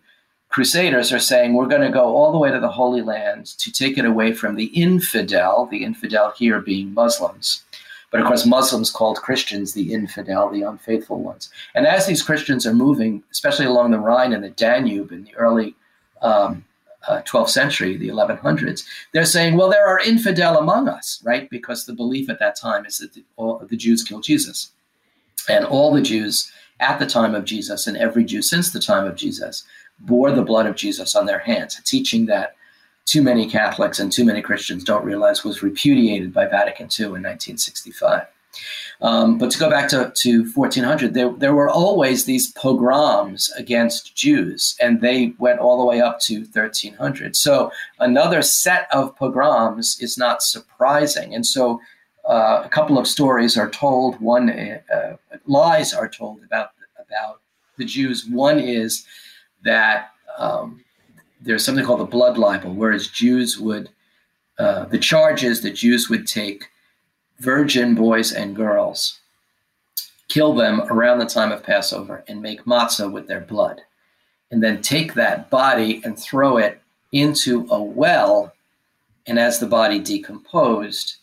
crusaders 0.49 1.11
are 1.11 1.19
saying 1.19 1.53
we're 1.53 1.67
going 1.67 1.81
to 1.81 1.89
go 1.89 2.15
all 2.15 2.31
the 2.31 2.37
way 2.37 2.51
to 2.51 2.59
the 2.59 2.69
Holy 2.69 3.01
Land 3.01 3.47
to 3.57 3.71
take 3.71 3.97
it 3.97 4.05
away 4.05 4.33
from 4.33 4.55
the 4.55 4.65
infidel, 4.65 5.65
the 5.65 5.83
infidel 5.83 6.31
here 6.37 6.59
being 6.61 6.93
Muslims. 6.93 7.63
But 8.13 8.21
of 8.21 8.27
course, 8.27 8.45
Muslims 8.45 8.91
called 8.91 9.17
Christians 9.17 9.73
the 9.73 9.91
infidel, 9.91 10.47
the 10.51 10.61
unfaithful 10.61 11.17
ones. 11.17 11.49
And 11.73 11.87
as 11.87 12.05
these 12.05 12.21
Christians 12.21 12.67
are 12.67 12.73
moving, 12.73 13.23
especially 13.31 13.65
along 13.65 13.89
the 13.89 13.97
Rhine 13.97 14.33
and 14.33 14.43
the 14.43 14.51
Danube 14.51 15.11
in 15.11 15.23
the 15.23 15.33
early 15.33 15.75
um, 16.21 16.63
uh, 17.07 17.23
12th 17.23 17.49
century, 17.49 17.97
the 17.97 18.09
1100s, 18.09 18.85
they're 19.13 19.25
saying, 19.25 19.57
well, 19.57 19.67
there 19.67 19.87
are 19.87 19.99
infidel 19.99 20.59
among 20.59 20.87
us, 20.87 21.23
right? 21.25 21.49
Because 21.49 21.87
the 21.87 21.93
belief 21.93 22.29
at 22.29 22.37
that 22.37 22.55
time 22.55 22.85
is 22.85 22.99
that 22.99 23.13
the, 23.13 23.23
all, 23.35 23.57
the 23.67 23.75
Jews 23.75 24.03
killed 24.03 24.23
Jesus. 24.23 24.69
And 25.49 25.65
all 25.65 25.91
the 25.91 26.03
Jews 26.03 26.51
at 26.79 26.99
the 26.99 27.07
time 27.07 27.33
of 27.33 27.45
Jesus 27.45 27.87
and 27.87 27.97
every 27.97 28.25
Jew 28.25 28.43
since 28.43 28.69
the 28.69 28.79
time 28.79 29.07
of 29.07 29.15
Jesus 29.15 29.63
bore 29.97 30.31
the 30.31 30.43
blood 30.43 30.67
of 30.67 30.75
Jesus 30.75 31.15
on 31.15 31.25
their 31.25 31.39
hands, 31.39 31.81
teaching 31.83 32.27
that 32.27 32.57
too 33.05 33.21
many 33.21 33.49
Catholics 33.49 33.99
and 33.99 34.11
too 34.11 34.25
many 34.25 34.41
Christians 34.41 34.83
don't 34.83 35.05
realize 35.05 35.43
was 35.43 35.63
repudiated 35.63 36.33
by 36.33 36.47
Vatican 36.47 36.85
II 36.85 37.05
in 37.05 37.23
1965. 37.23 38.27
Um, 39.01 39.37
but 39.37 39.51
to 39.51 39.59
go 39.59 39.69
back 39.69 39.89
to, 39.89 40.11
to 40.15 40.51
1400, 40.53 41.13
there, 41.13 41.31
there 41.31 41.55
were 41.55 41.69
always 41.69 42.25
these 42.25 42.51
pogroms 42.53 43.51
against 43.57 44.15
Jews, 44.15 44.75
and 44.79 45.01
they 45.01 45.33
went 45.39 45.59
all 45.59 45.79
the 45.79 45.85
way 45.85 46.01
up 46.01 46.19
to 46.21 46.41
1300. 46.41 47.35
So 47.35 47.71
another 47.99 48.41
set 48.41 48.87
of 48.91 49.15
pogroms 49.15 49.97
is 49.99 50.17
not 50.17 50.43
surprising. 50.43 51.33
And 51.33 51.45
so 51.45 51.81
uh, 52.29 52.61
a 52.63 52.69
couple 52.69 52.97
of 52.97 53.07
stories 53.07 53.57
are 53.57 53.69
told. 53.69 54.19
One 54.21 54.49
uh, 54.49 55.17
lies 55.45 55.93
are 55.93 56.07
told 56.07 56.43
about 56.43 56.69
about 56.97 57.41
the 57.77 57.85
Jews. 57.85 58.25
One 58.25 58.59
is 58.59 59.05
that 59.63 60.11
um, 60.37 60.82
there's 61.43 61.63
something 61.65 61.85
called 61.85 61.99
the 61.99 62.05
blood 62.05 62.37
libel, 62.37 62.73
whereas 62.73 63.07
Jews 63.07 63.59
would 63.59 63.89
uh, 64.57 64.85
the 64.85 64.99
charge 64.99 65.43
is 65.43 65.61
that 65.61 65.75
Jews 65.75 66.09
would 66.09 66.27
take 66.27 66.69
virgin 67.39 67.95
boys 67.95 68.31
and 68.31 68.55
girls, 68.55 69.19
kill 70.27 70.53
them 70.53 70.81
around 70.81 71.19
the 71.19 71.25
time 71.25 71.51
of 71.51 71.63
Passover, 71.63 72.23
and 72.27 72.41
make 72.41 72.65
matzah 72.65 73.11
with 73.11 73.27
their 73.27 73.41
blood, 73.41 73.81
and 74.51 74.61
then 74.61 74.81
take 74.81 75.15
that 75.15 75.49
body 75.49 76.01
and 76.03 76.17
throw 76.17 76.57
it 76.57 76.81
into 77.11 77.67
a 77.69 77.81
well. 77.81 78.53
And 79.25 79.39
as 79.39 79.59
the 79.59 79.65
body 79.65 79.99
decomposed, 79.99 81.15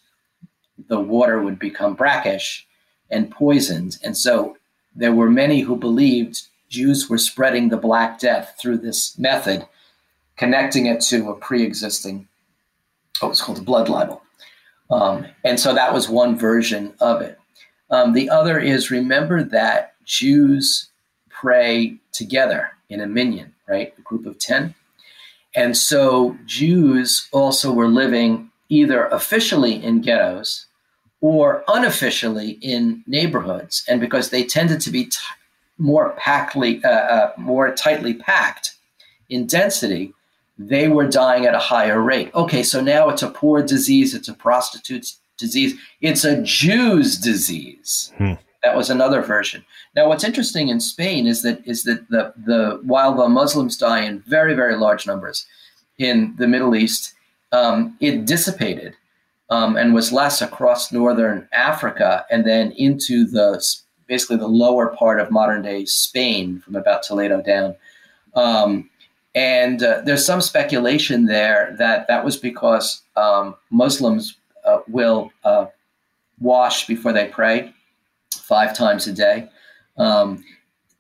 the 0.89 1.01
water 1.01 1.41
would 1.41 1.59
become 1.59 1.95
brackish 1.95 2.67
and 3.11 3.31
poisoned. 3.31 3.99
And 4.03 4.17
so 4.17 4.57
there 4.95 5.13
were 5.13 5.31
many 5.31 5.61
who 5.61 5.77
believed 5.77 6.43
Jews 6.69 7.09
were 7.09 7.19
spreading 7.19 7.69
the 7.69 7.77
Black 7.77 8.19
Death 8.19 8.57
through 8.61 8.79
this 8.79 9.19
method, 9.19 9.67
connecting 10.41 10.87
it 10.87 11.03
to 11.03 11.29
a 11.29 11.35
pre 11.35 11.63
existing, 11.63 12.27
what 13.21 13.29
was 13.29 13.43
called 13.43 13.59
a 13.59 13.63
blood 13.63 13.91
libel. 13.91 14.23
Um, 14.91 15.27
and 15.45 15.61
so 15.61 15.75
that 15.75 15.93
was 15.93 16.09
one 16.09 16.37
version 16.37 16.95
of 16.99 17.21
it. 17.21 17.39
Um, 17.91 18.15
the 18.15 18.31
other 18.31 18.59
is 18.59 18.91
remember 18.91 19.45
that 19.45 19.93
Jews 20.07 20.89
pray 21.29 21.99
together 22.13 22.71
in 22.89 23.03
a 23.03 23.07
minyan, 23.07 23.55
right? 23.69 23.93
A 23.99 24.01
group 24.01 24.25
of 24.25 24.39
10. 24.39 24.75
And 25.55 25.77
so 25.77 26.39
Jews 26.47 27.29
also 27.33 27.71
were 27.71 27.89
living 27.89 28.51
either 28.71 29.07
officially 29.09 29.75
in 29.75 30.01
ghettos 30.01 30.67
or 31.21 31.65
unofficially 31.69 32.53
in 32.63 33.05
neighborhoods. 33.07 33.85
And 33.89 34.01
because 34.01 34.31
they 34.31 34.45
tended 34.45 34.81
to 34.83 34.91
be 34.91 35.05
t- 35.05 35.19
more 35.77 36.15
packly, 36.17 36.83
uh, 36.83 36.89
uh, 36.89 37.33
more 37.37 37.75
tightly 37.75 38.15
packed 38.15 38.71
in 39.29 39.47
density, 39.47 40.15
they 40.61 40.89
were 40.89 41.09
dying 41.09 41.47
at 41.47 41.55
a 41.55 41.59
higher 41.59 42.01
rate. 42.01 42.31
Okay, 42.35 42.63
so 42.63 42.83
now 42.83 43.09
it's 43.09 43.23
a 43.23 43.31
poor 43.31 43.63
disease, 43.63 44.15
it's 44.15 44.29
a 44.29 44.35
prostitute's 44.35 45.19
disease, 45.39 45.75
it's 46.03 46.23
a 46.23 46.43
Jew's 46.43 47.17
disease. 47.17 48.13
Hmm. 48.19 48.35
That 48.63 48.77
was 48.77 48.91
another 48.91 49.23
version. 49.23 49.65
Now, 49.97 50.09
what's 50.09 50.23
interesting 50.23 50.69
in 50.69 50.81
Spain 50.81 51.27
is 51.27 51.41
that 51.43 51.67
is 51.67 51.85
that 51.85 52.07
the 52.11 52.35
the 52.37 52.79
while 52.83 53.15
the 53.15 53.27
Muslims 53.27 53.79
die 53.79 54.03
in 54.03 54.21
very 54.21 54.53
very 54.53 54.77
large 54.77 55.07
numbers 55.07 55.47
in 55.97 56.35
the 56.37 56.47
Middle 56.47 56.77
East, 56.77 57.15
um, 57.53 57.97
it 58.01 58.27
dissipated 58.27 58.95
um, 59.49 59.79
and 59.79 59.95
was 59.95 60.13
less 60.13 60.43
across 60.43 60.93
northern 60.93 61.49
Africa 61.53 62.27
and 62.31 62.47
then 62.47 62.73
into 62.73 63.25
the 63.25 63.65
basically 64.07 64.37
the 64.37 64.47
lower 64.47 64.89
part 64.89 65.21
of 65.21 65.31
modern 65.31 65.63
day 65.63 65.87
Spain 65.87 66.61
from 66.61 66.77
about 66.77 67.03
Toledo 67.03 67.41
down. 67.41 67.75
Um, 68.35 68.90
and 69.35 69.83
uh, 69.83 70.03
there's 70.05 70.25
some 70.27 70.41
speculation 70.41 71.27
there 71.27 71.75
that 71.79 72.09
that 72.09 72.25
was 72.25 72.37
because 72.37 73.03
um, 73.17 73.55
Muslims 73.71 74.37
uh, 74.65 74.81
will 74.89 75.31
uh, 75.45 75.67
wash 76.41 76.87
before 76.87 77.13
they 77.13 77.27
pray 77.27 77.73
five 78.35 78.77
times 78.77 79.07
a 79.07 79.13
day. 79.13 79.49
Um, 79.97 80.45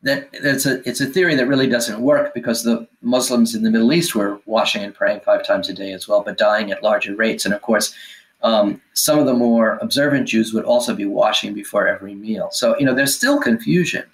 that 0.02 0.30
it's 0.32 0.64
a 0.64 0.86
it's 0.88 1.00
a 1.00 1.06
theory 1.06 1.34
that 1.34 1.48
really 1.48 1.66
doesn't 1.66 2.00
work 2.00 2.32
because 2.32 2.62
the 2.62 2.86
Muslims 3.02 3.54
in 3.54 3.62
the 3.62 3.70
Middle 3.70 3.92
East 3.92 4.14
were 4.14 4.40
washing 4.46 4.82
and 4.82 4.94
praying 4.94 5.20
five 5.20 5.44
times 5.44 5.68
a 5.68 5.74
day 5.74 5.92
as 5.92 6.08
well, 6.08 6.22
but 6.22 6.38
dying 6.38 6.70
at 6.70 6.82
larger 6.82 7.14
rates. 7.14 7.44
And 7.44 7.52
of 7.52 7.60
course, 7.60 7.94
um, 8.42 8.80
some 8.94 9.18
of 9.18 9.26
the 9.26 9.34
more 9.34 9.78
observant 9.82 10.28
Jews 10.28 10.54
would 10.54 10.64
also 10.64 10.94
be 10.94 11.04
washing 11.04 11.52
before 11.52 11.86
every 11.86 12.14
meal. 12.14 12.48
So 12.52 12.78
you 12.78 12.86
know, 12.86 12.94
there's 12.94 13.14
still 13.14 13.40
confusion 13.40 14.04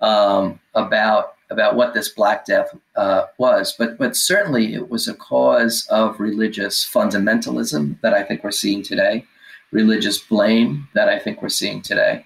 um, 0.00 0.60
about 0.74 1.31
about 1.52 1.76
what 1.76 1.94
this 1.94 2.08
Black 2.08 2.44
Death 2.46 2.74
uh, 2.96 3.26
was, 3.38 3.74
but 3.78 3.98
but 3.98 4.16
certainly 4.16 4.74
it 4.74 4.90
was 4.90 5.06
a 5.06 5.14
cause 5.14 5.86
of 5.90 6.18
religious 6.18 6.84
fundamentalism 6.84 8.00
that 8.00 8.14
I 8.14 8.22
think 8.24 8.42
we're 8.42 8.50
seeing 8.50 8.82
today, 8.82 9.24
religious 9.70 10.18
blame 10.18 10.88
that 10.94 11.08
I 11.08 11.18
think 11.18 11.42
we're 11.42 11.48
seeing 11.48 11.82
today, 11.82 12.24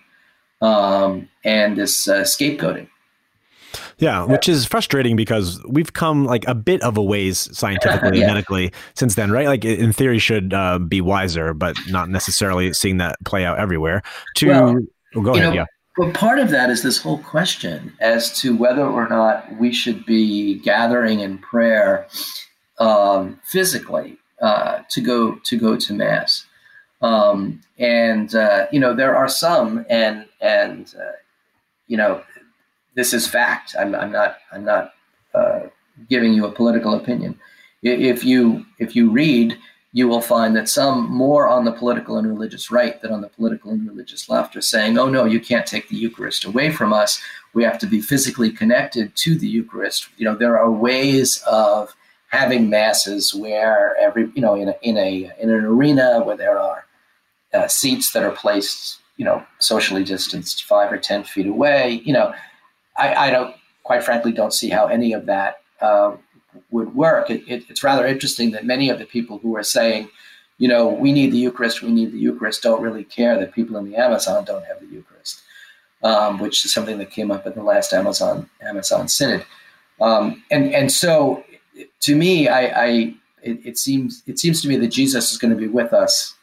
um, 0.63 1.29
and 1.45 1.77
this 1.77 2.09
uh, 2.09 2.23
scapegoating. 2.23 2.89
Yeah, 3.99 4.25
which 4.25 4.49
is 4.49 4.67
frustrating 4.67 5.17
because 5.17 5.63
we've 5.69 5.93
come 5.93 6.25
like 6.25 6.47
a 6.47 6.55
bit 6.55 6.83
of 6.83 6.97
a 6.97 7.03
ways 7.03 7.49
scientifically 7.57 8.19
yeah. 8.21 8.25
and 8.25 8.35
medically 8.35 8.73
since 8.95 9.15
then, 9.15 9.31
right? 9.31 9.47
Like 9.47 9.65
in 9.65 9.93
theory, 9.93 10.19
should 10.19 10.55
uh, 10.55 10.79
be 10.79 11.01
wiser, 11.01 11.55
but 11.55 11.77
not 11.89 12.09
necessarily 12.09 12.73
seeing 12.73 12.99
that 12.99 13.17
play 13.25 13.45
out 13.45 13.59
everywhere. 13.59 14.03
To 14.37 14.49
well, 14.49 15.25
go 15.25 15.35
ahead, 15.35 15.51
know, 15.51 15.53
yeah. 15.53 15.65
But 15.97 16.13
part 16.13 16.39
of 16.39 16.51
that 16.51 16.69
is 16.69 16.83
this 16.83 17.01
whole 17.01 17.19
question 17.19 17.95
as 18.01 18.39
to 18.41 18.55
whether 18.55 18.85
or 18.85 19.09
not 19.09 19.57
we 19.59 19.73
should 19.73 20.05
be 20.05 20.59
gathering 20.59 21.21
in 21.21 21.39
prayer 21.39 22.07
um, 22.79 23.41
physically 23.45 24.19
uh, 24.43 24.83
to 24.91 25.01
go 25.01 25.37
to 25.37 25.59
go 25.59 25.77
to 25.77 25.95
mass. 25.95 26.45
Um, 27.01 27.61
and 27.79 28.35
uh, 28.35 28.67
you 28.71 28.81
know 28.81 28.95
there 28.95 29.17
are 29.17 29.29
some, 29.29 29.87
and 29.89 30.27
and 30.41 30.95
uh, 30.99 31.13
you 31.87 31.97
know 31.97 32.23
this 32.95 33.15
is 33.15 33.27
fact. 33.27 33.75
I'm, 33.79 33.95
I'm 33.95 34.13
not 34.13 34.39
I'm 34.53 34.65
not 34.65 34.93
uh, 35.35 35.61
giving 36.11 36.35
you 36.35 36.45
a 36.47 36.53
political 36.53 36.95
opinion. 36.95 37.39
If 37.83 38.25
you 38.25 38.67
if 38.79 38.95
you 38.97 39.11
read, 39.11 39.57
you 39.97 40.07
will 40.07 40.21
find 40.21 40.55
that 40.55 40.69
some 40.69 41.11
more 41.11 41.49
on 41.49 41.65
the 41.65 41.73
political 41.73 42.19
and 42.19 42.29
religious 42.29 42.71
right 42.71 43.01
than 43.01 43.11
on 43.13 43.23
the 43.23 43.31
political 43.31 43.71
and 43.71 43.89
religious 43.89 44.29
left 44.29 44.55
are 44.55 44.61
saying, 44.61 44.99
oh 44.99 45.09
no, 45.09 45.25
you 45.25 45.41
can't 45.41 45.67
take 45.67 45.89
the 45.89 45.97
Eucharist 45.97 46.45
away 46.45 46.71
from 46.71 46.93
us. 46.93 47.19
We 47.55 47.65
have 47.65 47.79
to 47.79 47.87
be 47.87 48.03
physically 48.03 48.51
connected 48.51 49.17
to 49.17 49.39
the 49.39 49.49
Eucharist. 49.49 50.09
You 50.19 50.27
know, 50.27 50.35
there 50.35 50.59
are 50.59 50.71
ways 50.71 51.43
of 51.47 51.97
having 52.29 52.69
masses 52.69 53.35
where 53.35 53.97
every, 53.97 54.31
you 54.35 54.43
know, 54.43 54.55
in 54.55 54.69
a, 54.69 54.75
in 54.83 54.99
a 54.99 55.33
in 55.41 55.49
an 55.49 55.65
arena 55.65 56.23
where 56.23 56.37
there 56.37 56.59
are 56.59 56.85
uh, 57.55 57.67
seats 57.67 58.13
that 58.13 58.23
are 58.23 58.33
placed, 58.33 58.99
you 59.17 59.25
know, 59.25 59.43
socially 59.61 60.05
distanced 60.05 60.65
five 60.65 60.93
or 60.93 60.99
ten 60.99 61.25
feet 61.25 61.47
away. 61.47 62.03
You 62.05 62.13
know, 62.13 62.35
I, 62.99 63.15
I 63.15 63.31
don't, 63.31 63.57
quite 63.83 64.05
frankly, 64.05 64.33
don't 64.33 64.53
see 64.53 64.69
how 64.69 64.89
any 64.89 65.15
of 65.15 65.25
that 65.25 65.63
uh, 65.81 66.17
would 66.71 66.95
work. 66.95 67.31
It, 67.31 67.43
it, 67.47 67.65
it's 67.69 67.83
rather 67.83 68.07
interesting 68.07 68.51
that 68.53 68.65
many 68.65 68.91
of 68.91 68.99
the 68.99 69.05
people 69.05 69.39
who 69.39 69.57
are 69.57 69.63
saying, 69.63 70.09
you 70.59 70.69
know, 70.69 70.89
we 70.89 71.13
need 71.13 71.33
the 71.33 71.39
Eucharist, 71.39 71.83
we 71.83 71.91
need 71.91 72.13
the 72.13 72.19
Eucharist, 72.19 72.63
don't 72.63 72.83
really 72.83 73.05
care 73.05 73.39
that 73.39 73.53
people 73.53 73.77
in 73.77 73.91
the 73.91 73.97
Amazon 73.97 74.45
don't 74.45 74.65
have 74.65 74.81
the 74.81 74.87
Eucharist, 74.87 75.43
um, 76.03 76.39
which 76.39 76.65
is 76.65 76.73
something 76.73 76.99
that 76.99 77.11
came 77.11 77.31
up 77.31 77.47
at 77.47 77.55
the 77.55 77.63
last 77.63 77.93
Amazon 77.93 78.49
Amazon 78.63 79.09
Synod. 79.09 79.45
Um, 80.01 80.43
and 80.51 80.75
and 80.75 80.91
so, 80.91 81.45
to 82.01 82.17
me, 82.17 82.49
I, 82.49 82.61
I 82.67 82.89
it, 83.43 83.67
it, 83.67 83.79
seems 83.79 84.23
it 84.27 84.39
seems 84.39 84.63
to 84.63 84.69
me 84.69 84.77
that 84.77 84.89
Jesus 84.89 85.33
is 85.33 85.39
going 85.39 85.53
to 85.53 85.61
be 85.61 85.69
with 85.69 85.93
us 85.93 86.35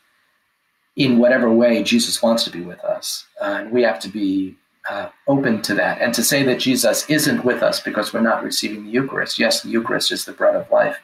in 0.96 1.18
whatever 1.18 1.52
way 1.52 1.82
Jesus 1.82 2.22
wants 2.22 2.44
to 2.44 2.52
be 2.52 2.62
with 2.62 2.80
us, 2.82 3.26
uh, 3.42 3.58
and 3.62 3.72
we 3.72 3.82
have 3.82 4.00
to 4.02 4.10
be 4.10 4.56
uh, 4.90 5.10
open 5.28 5.62
to 5.64 5.74
that. 5.76 6.02
And 6.02 6.14
to 6.14 6.24
say 6.24 6.44
that 6.44 6.60
Jesus 6.60 7.10
isn't 7.10 7.46
with 7.46 7.64
us 7.64 7.80
because 7.80 8.14
we're 8.14 8.22
not 8.22 8.44
receiving 8.44 8.86
the 8.86 8.92
Eucharist, 8.92 9.40
yes, 9.40 9.62
the 9.62 9.70
Eucharist 9.70 10.12
is 10.12 10.26
the 10.26 10.34
bread 10.34 10.56
of 10.56 10.70
life. 10.72 10.98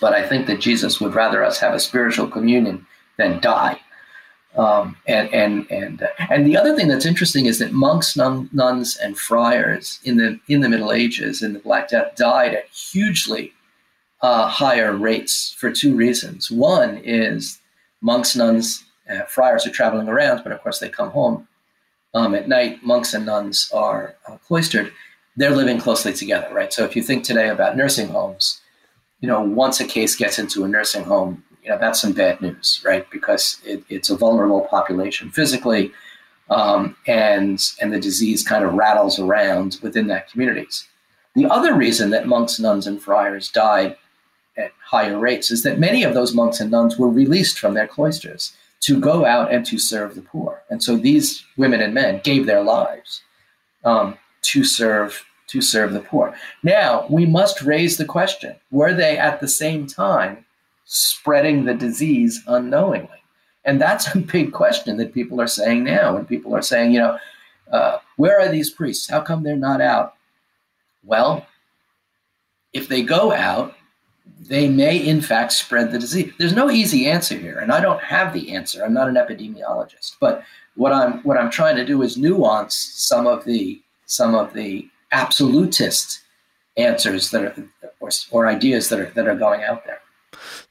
But 0.00 0.12
I 0.12 0.26
think 0.26 0.46
that 0.46 0.60
Jesus 0.60 1.00
would 1.00 1.14
rather 1.14 1.44
us 1.44 1.58
have 1.58 1.74
a 1.74 1.80
spiritual 1.80 2.28
communion 2.28 2.86
than 3.16 3.40
die. 3.40 3.80
Um, 4.56 4.96
and 5.08 5.32
and 5.34 5.68
and 5.68 6.02
uh, 6.02 6.08
and 6.30 6.46
the 6.46 6.56
other 6.56 6.76
thing 6.76 6.86
that's 6.86 7.06
interesting 7.06 7.46
is 7.46 7.58
that 7.58 7.72
monks, 7.72 8.16
nun, 8.16 8.48
nuns, 8.52 8.96
and 8.96 9.18
friars 9.18 9.98
in 10.04 10.16
the 10.16 10.38
in 10.46 10.60
the 10.60 10.68
Middle 10.68 10.92
Ages 10.92 11.42
in 11.42 11.54
the 11.54 11.58
Black 11.58 11.88
Death 11.88 12.14
died 12.14 12.54
at 12.54 12.68
hugely 12.68 13.52
uh, 14.22 14.46
higher 14.46 14.96
rates 14.96 15.56
for 15.58 15.72
two 15.72 15.96
reasons. 15.96 16.52
One 16.52 16.98
is 16.98 17.60
monks, 18.00 18.36
nuns, 18.36 18.84
uh, 19.10 19.22
friars 19.22 19.66
are 19.66 19.70
traveling 19.70 20.08
around, 20.08 20.44
but 20.44 20.52
of 20.52 20.62
course 20.62 20.78
they 20.78 20.88
come 20.88 21.10
home 21.10 21.48
um, 22.14 22.34
at 22.34 22.48
night, 22.48 22.82
monks 22.82 23.12
and 23.12 23.26
nuns 23.26 23.70
are 23.74 24.14
uh, 24.26 24.36
cloistered. 24.38 24.92
They're 25.36 25.54
living 25.54 25.78
closely 25.78 26.12
together, 26.12 26.48
right? 26.52 26.72
So 26.72 26.84
if 26.84 26.94
you 26.94 27.02
think 27.02 27.24
today 27.24 27.48
about 27.48 27.76
nursing 27.76 28.08
homes, 28.08 28.60
you 29.20 29.28
know, 29.28 29.40
once 29.40 29.80
a 29.80 29.84
case 29.84 30.14
gets 30.14 30.38
into 30.38 30.64
a 30.64 30.68
nursing 30.68 31.04
home, 31.04 31.42
you 31.62 31.70
know, 31.70 31.78
that's 31.78 32.00
some 32.00 32.12
bad 32.12 32.40
news, 32.40 32.80
right? 32.84 33.08
Because 33.10 33.60
it, 33.64 33.82
it's 33.88 34.10
a 34.10 34.16
vulnerable 34.16 34.62
population 34.62 35.30
physically, 35.30 35.92
um, 36.50 36.94
and 37.06 37.58
and 37.80 37.92
the 37.92 37.98
disease 37.98 38.46
kind 38.46 38.64
of 38.64 38.74
rattles 38.74 39.18
around 39.18 39.78
within 39.82 40.08
that 40.08 40.30
communities. 40.30 40.86
The 41.34 41.46
other 41.46 41.74
reason 41.74 42.10
that 42.10 42.28
monks, 42.28 42.60
nuns, 42.60 42.86
and 42.86 43.00
friars 43.00 43.48
died 43.50 43.96
at 44.56 44.72
higher 44.84 45.18
rates 45.18 45.50
is 45.50 45.62
that 45.64 45.80
many 45.80 46.04
of 46.04 46.14
those 46.14 46.34
monks 46.34 46.60
and 46.60 46.70
nuns 46.70 46.98
were 46.98 47.08
released 47.08 47.58
from 47.58 47.74
their 47.74 47.88
cloisters 47.88 48.54
to 48.84 49.00
go 49.00 49.24
out 49.24 49.52
and 49.52 49.64
to 49.66 49.78
serve 49.78 50.14
the 50.14 50.22
poor. 50.22 50.62
And 50.70 50.82
so 50.82 50.96
these 50.96 51.44
women 51.56 51.80
and 51.80 51.94
men 51.94 52.20
gave 52.22 52.46
their 52.46 52.62
lives 52.62 53.22
um, 53.84 54.18
to 54.42 54.64
serve 54.64 55.24
to 55.46 55.60
serve 55.60 55.92
the 55.92 56.00
poor. 56.00 56.34
Now 56.62 57.06
we 57.10 57.26
must 57.26 57.62
raise 57.62 57.96
the 57.96 58.04
question: 58.04 58.56
Were 58.70 58.94
they 58.94 59.18
at 59.18 59.40
the 59.40 59.48
same 59.48 59.86
time 59.86 60.44
spreading 60.84 61.64
the 61.64 61.74
disease 61.74 62.42
unknowingly? 62.46 63.24
And 63.64 63.80
that's 63.80 64.14
a 64.14 64.18
big 64.18 64.52
question 64.52 64.96
that 64.98 65.14
people 65.14 65.40
are 65.40 65.46
saying 65.46 65.84
now. 65.84 66.16
And 66.16 66.28
people 66.28 66.54
are 66.54 66.62
saying, 66.62 66.92
you 66.92 67.00
know, 67.00 67.18
uh, 67.70 67.98
where 68.16 68.38
are 68.40 68.48
these 68.48 68.70
priests? 68.70 69.08
How 69.08 69.20
come 69.20 69.42
they're 69.42 69.56
not 69.56 69.80
out? 69.80 70.14
Well, 71.02 71.46
if 72.72 72.88
they 72.88 73.02
go 73.02 73.32
out, 73.32 73.74
they 74.40 74.68
may 74.68 74.96
in 74.96 75.20
fact 75.20 75.52
spread 75.52 75.90
the 75.90 75.98
disease. 75.98 76.32
There's 76.38 76.54
no 76.54 76.70
easy 76.70 77.06
answer 77.06 77.36
here, 77.36 77.58
and 77.58 77.72
I 77.72 77.80
don't 77.80 78.02
have 78.02 78.32
the 78.32 78.54
answer. 78.54 78.84
I'm 78.84 78.94
not 78.94 79.08
an 79.08 79.14
epidemiologist, 79.14 80.16
but 80.20 80.44
what 80.76 80.92
I'm 80.92 81.22
what 81.22 81.38
I'm 81.38 81.50
trying 81.50 81.76
to 81.76 81.84
do 81.84 82.02
is 82.02 82.16
nuance 82.16 82.74
some 82.74 83.26
of 83.26 83.44
the 83.44 83.80
some 84.06 84.34
of 84.34 84.52
the 84.52 84.88
absolutist 85.12 86.20
answers 86.76 87.30
that 87.30 87.44
are 87.44 87.68
or, 88.00 88.10
or 88.30 88.46
ideas 88.46 88.88
that 88.88 89.00
are 89.00 89.10
that 89.10 89.28
are 89.28 89.36
going 89.36 89.62
out 89.62 89.84
there. 89.86 90.00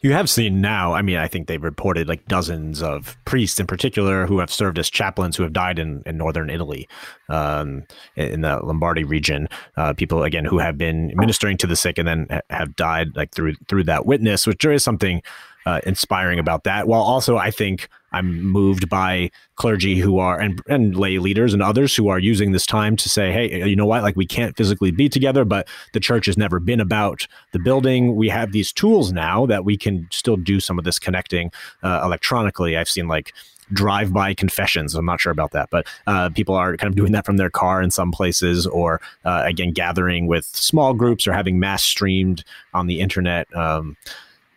You 0.01 0.13
have 0.13 0.29
seen 0.29 0.61
now, 0.61 0.93
I 0.93 1.01
mean, 1.01 1.17
I 1.17 1.27
think 1.27 1.47
they've 1.47 1.63
reported 1.63 2.07
like 2.07 2.25
dozens 2.27 2.81
of 2.81 3.17
priests 3.25 3.59
in 3.59 3.67
particular 3.67 4.25
who 4.25 4.39
have 4.39 4.51
served 4.51 4.79
as 4.79 4.89
chaplains 4.89 5.35
who 5.35 5.43
have 5.43 5.53
died 5.53 5.79
in, 5.79 6.03
in 6.05 6.17
northern 6.17 6.49
Italy, 6.49 6.87
um, 7.29 7.83
in 8.15 8.41
the 8.41 8.59
Lombardy 8.59 9.03
region. 9.03 9.47
Uh, 9.77 9.93
people, 9.93 10.23
again, 10.23 10.45
who 10.45 10.59
have 10.59 10.77
been 10.77 11.11
ministering 11.15 11.57
to 11.57 11.67
the 11.67 11.75
sick 11.75 11.97
and 11.97 12.07
then 12.07 12.27
have 12.49 12.75
died 12.75 13.15
like 13.15 13.31
through 13.33 13.55
through 13.67 13.83
that 13.85 14.05
witness, 14.05 14.45
which 14.47 14.59
there 14.59 14.71
is 14.71 14.83
something 14.83 15.21
uh, 15.65 15.79
inspiring 15.85 16.39
about 16.39 16.63
that. 16.63 16.87
While 16.87 17.01
also, 17.01 17.37
I 17.37 17.51
think 17.51 17.89
I'm 18.13 18.43
moved 18.43 18.87
by 18.89 19.31
clergy 19.55 19.97
who 19.97 20.19
are 20.19 20.39
and 20.39 20.61
and 20.67 20.95
lay 20.95 21.17
leaders 21.17 21.53
and 21.53 21.61
others 21.61 21.95
who 21.95 22.07
are 22.07 22.19
using 22.19 22.51
this 22.51 22.65
time 22.65 22.95
to 22.97 23.09
say, 23.09 23.31
hey, 23.31 23.67
you 23.67 23.75
know 23.75 23.85
what? 23.85 24.03
Like 24.03 24.15
we 24.15 24.25
can't 24.25 24.55
physically 24.55 24.91
be 24.91 25.09
together, 25.09 25.45
but 25.45 25.67
the 25.93 25.99
church 25.99 26.25
has 26.27 26.37
never 26.37 26.59
been 26.59 26.79
about 26.79 27.27
the 27.51 27.59
building. 27.59 28.15
We 28.15 28.29
have 28.29 28.51
these 28.51 28.71
tools 28.71 29.11
now 29.11 29.45
that 29.47 29.65
we 29.65 29.77
can 29.77 30.07
still 30.11 30.37
do 30.37 30.59
some 30.59 30.79
of 30.79 30.85
this 30.85 30.99
connecting 30.99 31.51
uh, 31.81 32.01
electronically. 32.03 32.77
I've 32.77 32.89
seen 32.89 33.07
like 33.07 33.33
drive-by 33.71 34.33
confessions. 34.33 34.93
I'm 34.93 35.05
not 35.05 35.21
sure 35.21 35.31
about 35.31 35.51
that, 35.51 35.69
but 35.69 35.87
uh, 36.05 36.29
people 36.29 36.53
are 36.53 36.75
kind 36.77 36.89
of 36.91 36.95
doing 36.95 37.13
that 37.13 37.25
from 37.25 37.37
their 37.37 37.49
car 37.49 37.81
in 37.81 37.91
some 37.91 38.11
places, 38.11 38.67
or 38.67 39.01
uh, 39.25 39.43
again 39.45 39.71
gathering 39.71 40.27
with 40.27 40.45
small 40.45 40.93
groups 40.93 41.25
or 41.25 41.33
having 41.33 41.59
mass 41.59 41.83
streamed 41.83 42.43
on 42.73 42.87
the 42.87 42.99
internet. 42.99 43.47
Um, 43.55 43.95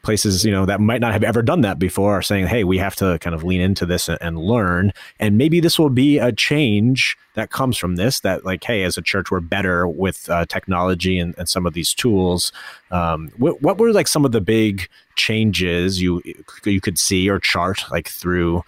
places 0.06 0.44
you 0.44 0.52
know 0.52 0.64
that 0.64 0.80
might 0.80 1.00
not 1.00 1.12
have 1.12 1.24
ever 1.24 1.42
done 1.42 1.62
that 1.62 1.80
before 1.80 2.14
are 2.14 2.22
saying 2.22 2.46
hey 2.46 2.62
we 2.62 2.78
have 2.78 2.94
to 2.94 3.18
kind 3.18 3.34
of 3.34 3.42
lean 3.42 3.60
into 3.60 3.84
this 3.84 4.08
and, 4.08 4.38
learn. 4.38 4.92
And 5.18 5.36
maybe 5.36 5.58
this 5.58 5.78
will 5.78 5.90
be 5.90 6.18
a 6.18 6.30
change 6.30 7.16
that 7.34 7.50
comes 7.50 7.76
from 7.76 7.96
this 7.96 8.20
that 8.20 8.44
like 8.44 8.62
hey 8.62 8.84
as 8.84 8.96
a 8.96 9.02
church 9.02 9.32
we're 9.32 9.40
better 9.40 9.88
with 9.88 10.30
uh, 10.30 10.46
technology 10.46 11.18
and, 11.18 11.34
and, 11.36 11.48
some 11.48 11.66
of 11.66 11.74
these 11.74 11.92
tools. 11.92 12.52
Um, 12.92 13.30
what, 13.36 13.60
what 13.62 13.78
were 13.78 13.92
like 13.92 14.06
some 14.06 14.24
of 14.24 14.30
the 14.30 14.40
big 14.40 14.88
changes 15.16 16.00
you 16.00 16.22
you 16.64 16.80
could 16.80 16.98
see 16.98 17.28
or 17.28 17.40
chart 17.40 17.82
like 17.90 18.08
through 18.08 18.62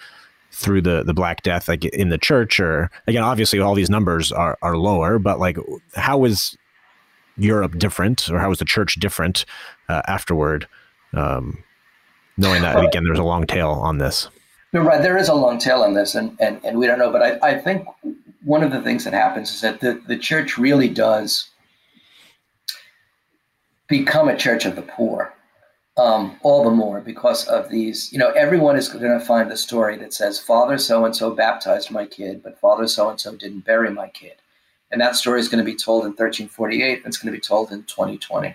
through 0.50 0.82
the 0.82 1.04
the 1.04 1.14
black 1.14 1.42
death 1.42 1.68
like 1.68 1.84
in 1.84 2.08
the 2.08 2.18
church? 2.18 2.58
Or 2.58 2.90
again 3.06 3.22
obviously 3.22 3.60
all 3.60 3.76
these 3.76 3.90
numbers 3.90 4.32
are 4.32 4.58
are 4.60 4.76
lower 4.76 5.20
but 5.20 5.38
like 5.38 5.56
how 5.94 6.18
was 6.18 6.58
Europe 7.36 7.78
different 7.78 8.28
or 8.28 8.40
how 8.40 8.48
was 8.48 8.58
the 8.58 8.64
church 8.64 8.96
different 8.96 9.44
uh, 9.88 10.02
afterward 10.08 10.66
um, 11.14 11.62
knowing 12.36 12.62
that 12.62 12.82
again, 12.82 13.04
there's 13.04 13.18
a 13.18 13.24
long 13.24 13.46
tail 13.46 13.70
on 13.70 13.98
this. 13.98 14.28
Right. 14.72 15.00
There 15.00 15.16
is 15.16 15.28
a 15.28 15.34
long 15.34 15.58
tail 15.58 15.82
on 15.82 15.94
this, 15.94 16.14
and, 16.14 16.36
and, 16.40 16.62
and 16.64 16.78
we 16.78 16.86
don't 16.86 16.98
know. 16.98 17.10
But 17.10 17.22
I, 17.22 17.50
I 17.50 17.58
think 17.58 17.86
one 18.44 18.62
of 18.62 18.70
the 18.70 18.82
things 18.82 19.04
that 19.04 19.14
happens 19.14 19.50
is 19.50 19.60
that 19.62 19.80
the, 19.80 20.00
the 20.06 20.16
church 20.18 20.58
really 20.58 20.88
does 20.88 21.50
become 23.88 24.28
a 24.28 24.36
church 24.36 24.66
of 24.66 24.76
the 24.76 24.82
poor. 24.82 25.34
Um, 25.96 26.38
all 26.42 26.62
the 26.62 26.70
more 26.70 27.00
because 27.00 27.48
of 27.48 27.70
these. 27.70 28.12
You 28.12 28.20
know, 28.20 28.30
everyone 28.30 28.76
is 28.76 28.88
going 28.88 29.02
to 29.02 29.18
find 29.18 29.50
the 29.50 29.56
story 29.56 29.96
that 29.96 30.14
says, 30.14 30.38
Father 30.38 30.78
so 30.78 31.04
and 31.04 31.16
so 31.16 31.32
baptized 31.32 31.90
my 31.90 32.06
kid, 32.06 32.40
but 32.40 32.60
Father 32.60 32.86
so 32.86 33.10
and 33.10 33.20
so 33.20 33.34
didn't 33.34 33.64
bury 33.64 33.90
my 33.90 34.08
kid. 34.10 34.34
And 34.92 35.00
that 35.00 35.16
story 35.16 35.40
is 35.40 35.48
going 35.48 35.58
to 35.58 35.68
be 35.68 35.76
told 35.76 36.04
in 36.04 36.10
1348. 36.10 37.02
It's 37.04 37.16
going 37.16 37.32
to 37.32 37.36
be 37.36 37.40
told 37.40 37.72
in 37.72 37.82
2020. 37.82 38.54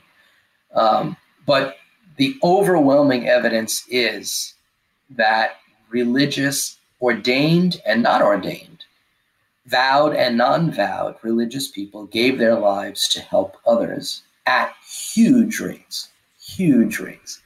Um, 0.73 1.17
but 1.45 1.75
the 2.17 2.35
overwhelming 2.43 3.27
evidence 3.27 3.85
is 3.89 4.53
that 5.09 5.57
religious, 5.89 6.77
ordained 7.01 7.81
and 7.85 8.03
not 8.03 8.21
ordained, 8.21 8.85
vowed 9.65 10.15
and 10.15 10.37
non 10.37 10.71
vowed 10.71 11.15
religious 11.21 11.67
people 11.67 12.05
gave 12.05 12.37
their 12.37 12.55
lives 12.55 13.07
to 13.09 13.21
help 13.21 13.57
others 13.65 14.23
at 14.45 14.73
huge 15.13 15.59
rates, 15.59 16.09
huge 16.39 16.99
rates. 16.99 17.41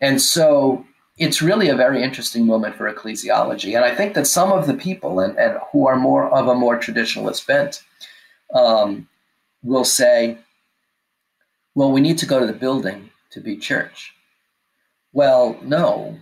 And 0.00 0.20
so 0.20 0.84
it's 1.18 1.40
really 1.40 1.68
a 1.68 1.76
very 1.76 2.02
interesting 2.02 2.46
moment 2.46 2.74
for 2.74 2.92
ecclesiology. 2.92 3.76
And 3.76 3.84
I 3.84 3.94
think 3.94 4.14
that 4.14 4.26
some 4.26 4.50
of 4.50 4.66
the 4.66 4.74
people 4.74 5.20
and, 5.20 5.38
and 5.38 5.58
who 5.70 5.86
are 5.86 5.96
more 5.96 6.28
of 6.30 6.48
a 6.48 6.54
more 6.54 6.78
traditionalist 6.78 7.46
bent 7.46 7.82
um, 8.54 9.08
will 9.62 9.84
say, 9.84 10.38
well, 11.74 11.92
we 11.92 12.00
need 12.00 12.18
to 12.18 12.26
go 12.26 12.40
to 12.40 12.46
the 12.46 12.52
building 12.52 13.10
to 13.32 13.40
be 13.40 13.56
church? 13.56 14.14
Well, 15.12 15.58
no, 15.62 16.18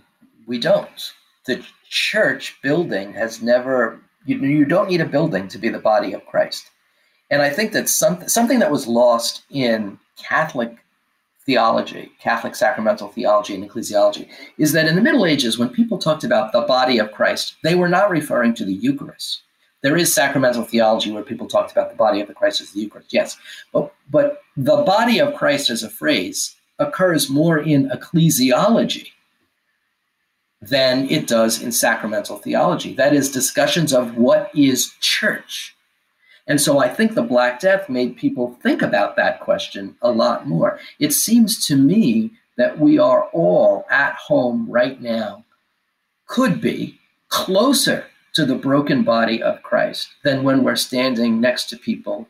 we 0.47 0.59
don't. 0.59 1.13
The 1.45 1.63
church 1.89 2.57
building 2.61 3.13
has 3.13 3.41
never, 3.41 3.99
you, 4.25 4.37
you 4.39 4.65
don't 4.65 4.89
need 4.89 5.01
a 5.01 5.05
building 5.05 5.47
to 5.49 5.57
be 5.57 5.69
the 5.69 5.79
body 5.79 6.13
of 6.13 6.25
Christ. 6.25 6.69
And 7.29 7.41
I 7.41 7.49
think 7.49 7.71
that 7.71 7.87
some, 7.87 8.27
something 8.27 8.59
that 8.59 8.71
was 8.71 8.87
lost 8.87 9.43
in 9.49 9.97
Catholic 10.21 10.75
theology, 11.45 12.11
Catholic 12.19 12.55
sacramental 12.55 13.07
theology 13.07 13.55
and 13.55 13.67
ecclesiology, 13.67 14.29
is 14.57 14.73
that 14.73 14.87
in 14.87 14.95
the 14.95 15.01
Middle 15.01 15.25
Ages, 15.25 15.57
when 15.57 15.69
people 15.69 15.97
talked 15.97 16.23
about 16.23 16.51
the 16.51 16.61
body 16.61 16.99
of 16.99 17.11
Christ, 17.11 17.55
they 17.63 17.75
were 17.75 17.89
not 17.89 18.09
referring 18.09 18.53
to 18.55 18.65
the 18.65 18.73
Eucharist. 18.73 19.41
There 19.81 19.97
is 19.97 20.13
sacramental 20.13 20.63
theology 20.63 21.11
where 21.11 21.23
people 21.23 21.47
talked 21.47 21.71
about 21.71 21.89
the 21.89 21.97
body 21.97 22.21
of 22.21 22.27
the 22.27 22.35
Christ 22.35 22.61
as 22.61 22.71
the 22.71 22.81
Eucharist, 22.81 23.11
yes. 23.11 23.37
But, 23.73 23.93
but 24.11 24.41
the 24.55 24.83
body 24.83 25.19
of 25.19 25.33
Christ 25.33 25.69
as 25.71 25.81
a 25.81 25.89
phrase 25.89 26.55
occurs 26.81 27.29
more 27.29 27.59
in 27.59 27.89
ecclesiology 27.89 29.09
than 30.61 31.09
it 31.09 31.27
does 31.27 31.61
in 31.61 31.71
sacramental 31.71 32.37
theology. 32.37 32.93
That 32.93 33.13
is, 33.13 33.31
discussions 33.31 33.93
of 33.93 34.17
what 34.17 34.51
is 34.53 34.93
church. 34.99 35.75
And 36.47 36.59
so 36.59 36.79
I 36.79 36.89
think 36.89 37.13
the 37.13 37.21
Black 37.21 37.59
Death 37.59 37.89
made 37.89 38.17
people 38.17 38.57
think 38.61 38.81
about 38.81 39.15
that 39.15 39.39
question 39.39 39.95
a 40.01 40.11
lot 40.11 40.47
more. 40.47 40.79
It 40.99 41.13
seems 41.13 41.65
to 41.67 41.75
me 41.75 42.31
that 42.57 42.79
we 42.79 42.99
are 42.99 43.25
all 43.33 43.85
at 43.89 44.15
home 44.15 44.67
right 44.69 45.01
now, 45.01 45.45
could 46.27 46.61
be 46.61 46.99
closer 47.29 48.05
to 48.33 48.45
the 48.45 48.55
broken 48.55 49.03
body 49.03 49.41
of 49.41 49.63
Christ 49.63 50.09
than 50.23 50.43
when 50.43 50.63
we're 50.63 50.75
standing 50.75 51.41
next 51.41 51.69
to 51.69 51.77
people 51.77 52.27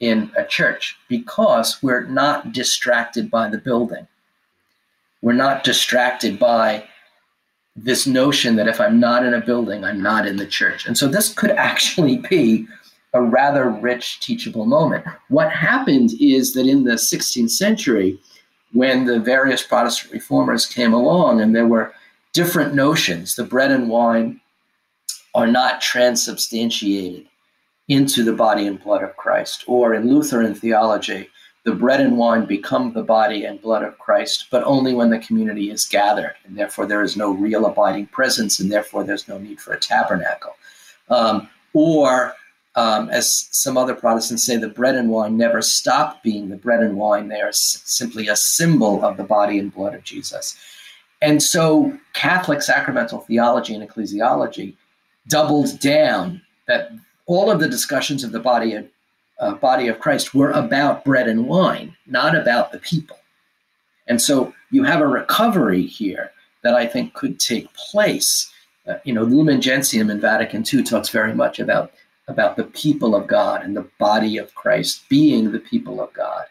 in 0.00 0.30
a 0.36 0.44
church 0.44 0.96
because 1.08 1.82
we're 1.82 2.06
not 2.06 2.52
distracted 2.52 3.30
by 3.30 3.48
the 3.48 3.58
building. 3.58 4.06
We're 5.22 5.32
not 5.32 5.64
distracted 5.64 6.38
by 6.38 6.84
this 7.74 8.06
notion 8.06 8.56
that 8.56 8.68
if 8.68 8.80
I'm 8.80 9.00
not 9.00 9.24
in 9.24 9.34
a 9.34 9.40
building, 9.40 9.84
I'm 9.84 10.02
not 10.02 10.26
in 10.26 10.36
the 10.36 10.46
church. 10.46 10.86
And 10.86 10.96
so 10.96 11.08
this 11.08 11.32
could 11.32 11.50
actually 11.50 12.16
be 12.30 12.66
a 13.14 13.22
rather 13.22 13.68
rich 13.68 14.20
teachable 14.20 14.66
moment. 14.66 15.04
What 15.28 15.50
happened 15.50 16.10
is 16.20 16.52
that 16.54 16.66
in 16.66 16.84
the 16.84 16.92
16th 16.94 17.50
century, 17.50 18.18
when 18.72 19.06
the 19.06 19.18
various 19.18 19.62
Protestant 19.62 20.12
reformers 20.12 20.66
came 20.66 20.92
along 20.92 21.40
and 21.40 21.56
there 21.56 21.66
were 21.66 21.92
different 22.34 22.74
notions, 22.74 23.34
the 23.34 23.44
bread 23.44 23.70
and 23.70 23.88
wine 23.88 24.40
are 25.34 25.46
not 25.46 25.80
transubstantiated 25.80 27.26
into 27.88 28.22
the 28.22 28.32
body 28.32 28.66
and 28.66 28.82
blood 28.82 29.02
of 29.02 29.16
Christ. 29.16 29.64
Or 29.66 29.94
in 29.94 30.08
Lutheran 30.08 30.54
theology, 30.54 31.28
the 31.64 31.74
bread 31.74 32.00
and 32.00 32.16
wine 32.16 32.46
become 32.46 32.92
the 32.92 33.02
body 33.02 33.44
and 33.44 33.60
blood 33.60 33.82
of 33.82 33.98
Christ, 33.98 34.46
but 34.50 34.62
only 34.64 34.94
when 34.94 35.10
the 35.10 35.18
community 35.18 35.70
is 35.70 35.86
gathered, 35.86 36.34
and 36.44 36.56
therefore 36.56 36.86
there 36.86 37.02
is 37.02 37.16
no 37.16 37.30
real 37.30 37.66
abiding 37.66 38.06
presence, 38.06 38.60
and 38.60 38.70
therefore 38.70 39.04
there's 39.04 39.28
no 39.28 39.38
need 39.38 39.60
for 39.60 39.72
a 39.72 39.80
tabernacle. 39.80 40.56
Um, 41.10 41.48
or, 41.74 42.34
um, 42.74 43.10
as 43.10 43.48
some 43.52 43.76
other 43.76 43.94
Protestants 43.94 44.44
say, 44.44 44.56
the 44.56 44.68
bread 44.68 44.94
and 44.94 45.10
wine 45.10 45.36
never 45.36 45.60
stop 45.60 46.22
being 46.22 46.48
the 46.48 46.56
bread 46.56 46.80
and 46.80 46.96
wine. 46.96 47.28
They 47.28 47.40
are 47.40 47.48
s- 47.48 47.82
simply 47.84 48.28
a 48.28 48.36
symbol 48.36 49.04
of 49.04 49.16
the 49.16 49.24
body 49.24 49.58
and 49.58 49.74
blood 49.74 49.94
of 49.94 50.04
Jesus. 50.04 50.56
And 51.20 51.42
so 51.42 51.98
Catholic 52.12 52.62
sacramental 52.62 53.20
theology 53.20 53.74
and 53.74 53.86
ecclesiology 53.86 54.76
doubled 55.26 55.80
down 55.80 56.40
that 56.66 56.92
all 57.28 57.50
of 57.50 57.60
the 57.60 57.68
discussions 57.68 58.24
of 58.24 58.32
the 58.32 58.40
body 58.40 58.74
of 58.74 58.88
uh, 59.38 59.54
body 59.54 59.86
of 59.86 60.00
Christ 60.00 60.34
were 60.34 60.50
about 60.50 61.04
bread 61.04 61.28
and 61.28 61.46
wine, 61.46 61.96
not 62.08 62.34
about 62.34 62.72
the 62.72 62.78
people. 62.78 63.18
And 64.08 64.20
so 64.20 64.52
you 64.72 64.82
have 64.82 65.00
a 65.00 65.06
recovery 65.06 65.86
here 65.86 66.32
that 66.64 66.74
I 66.74 66.86
think 66.86 67.14
could 67.14 67.38
take 67.38 67.72
place. 67.74 68.52
Uh, 68.84 68.94
you 69.04 69.12
know, 69.12 69.22
Lumen 69.22 69.60
Gentium 69.60 70.10
in 70.10 70.20
Vatican 70.20 70.64
II 70.72 70.82
talks 70.82 71.10
very 71.10 71.34
much 71.34 71.60
about 71.60 71.92
about 72.26 72.56
the 72.56 72.64
people 72.64 73.14
of 73.14 73.26
God 73.26 73.62
and 73.62 73.76
the 73.76 73.88
body 73.98 74.36
of 74.36 74.54
Christ 74.54 75.08
being 75.08 75.52
the 75.52 75.60
people 75.60 76.00
of 76.00 76.12
God. 76.12 76.44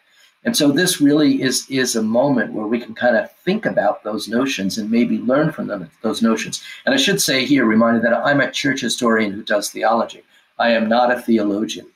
And 0.44 0.56
so 0.56 0.72
this 0.72 1.00
really 1.00 1.42
is 1.42 1.66
is 1.68 1.94
a 1.94 2.02
moment 2.02 2.54
where 2.54 2.66
we 2.66 2.80
can 2.80 2.94
kind 2.94 3.16
of 3.16 3.30
think 3.30 3.66
about 3.66 4.02
those 4.02 4.28
notions 4.28 4.78
and 4.78 4.90
maybe 4.90 5.18
learn 5.18 5.52
from 5.52 5.66
them 5.66 5.90
those 6.02 6.22
notions. 6.22 6.62
And 6.86 6.94
I 6.94 6.98
should 6.98 7.20
say 7.20 7.44
here, 7.44 7.66
reminded 7.66 8.02
that 8.04 8.14
I'm 8.14 8.40
a 8.40 8.50
church 8.50 8.80
historian 8.80 9.32
who 9.32 9.42
does 9.42 9.70
theology. 9.70 10.22
I 10.58 10.70
am 10.70 10.88
not 10.88 11.10
a 11.10 11.20
theologian. 11.20 11.86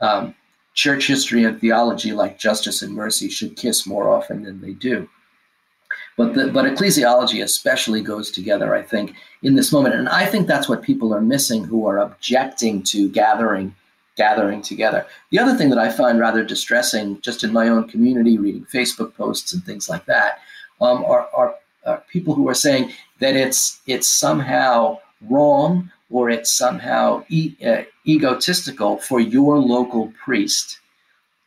Um, 0.00 0.34
church 0.74 1.06
history 1.06 1.44
and 1.44 1.60
theology, 1.60 2.12
like 2.12 2.38
justice 2.38 2.82
and 2.82 2.94
mercy, 2.94 3.28
should 3.28 3.56
kiss 3.56 3.86
more 3.86 4.10
often 4.10 4.42
than 4.42 4.60
they 4.60 4.72
do. 4.72 5.08
But 6.16 6.34
the, 6.34 6.48
but 6.48 6.64
ecclesiology 6.64 7.42
especially 7.42 8.00
goes 8.00 8.30
together, 8.30 8.74
I 8.74 8.82
think, 8.82 9.14
in 9.42 9.54
this 9.54 9.72
moment, 9.72 9.94
and 9.94 10.08
I 10.08 10.26
think 10.26 10.46
that's 10.46 10.68
what 10.68 10.82
people 10.82 11.14
are 11.14 11.20
missing 11.20 11.64
who 11.64 11.86
are 11.86 11.98
objecting 11.98 12.82
to 12.84 13.08
gathering 13.08 13.74
gathering 14.18 14.60
together. 14.60 15.06
The 15.30 15.38
other 15.38 15.56
thing 15.56 15.70
that 15.70 15.78
I 15.78 15.88
find 15.90 16.18
rather 16.18 16.44
distressing, 16.44 17.20
just 17.20 17.44
in 17.44 17.52
my 17.52 17.68
own 17.68 17.88
community, 17.88 18.36
reading 18.36 18.66
Facebook 18.66 19.14
posts 19.14 19.54
and 19.54 19.64
things 19.64 19.88
like 19.88 20.04
that, 20.06 20.40
um, 20.80 21.04
are, 21.04 21.28
are, 21.32 21.54
are 21.86 22.02
people 22.10 22.34
who 22.34 22.48
are 22.48 22.54
saying 22.54 22.92
that 23.20 23.36
it's 23.36 23.80
it's 23.86 24.08
somehow 24.08 24.98
wrong 25.30 25.90
or 26.10 26.28
it's 26.30 26.52
somehow 26.52 27.24
e- 27.28 27.56
uh, 27.64 27.82
egotistical 28.08 28.98
for 28.98 29.20
your 29.20 29.58
local 29.58 30.12
priest 30.24 30.80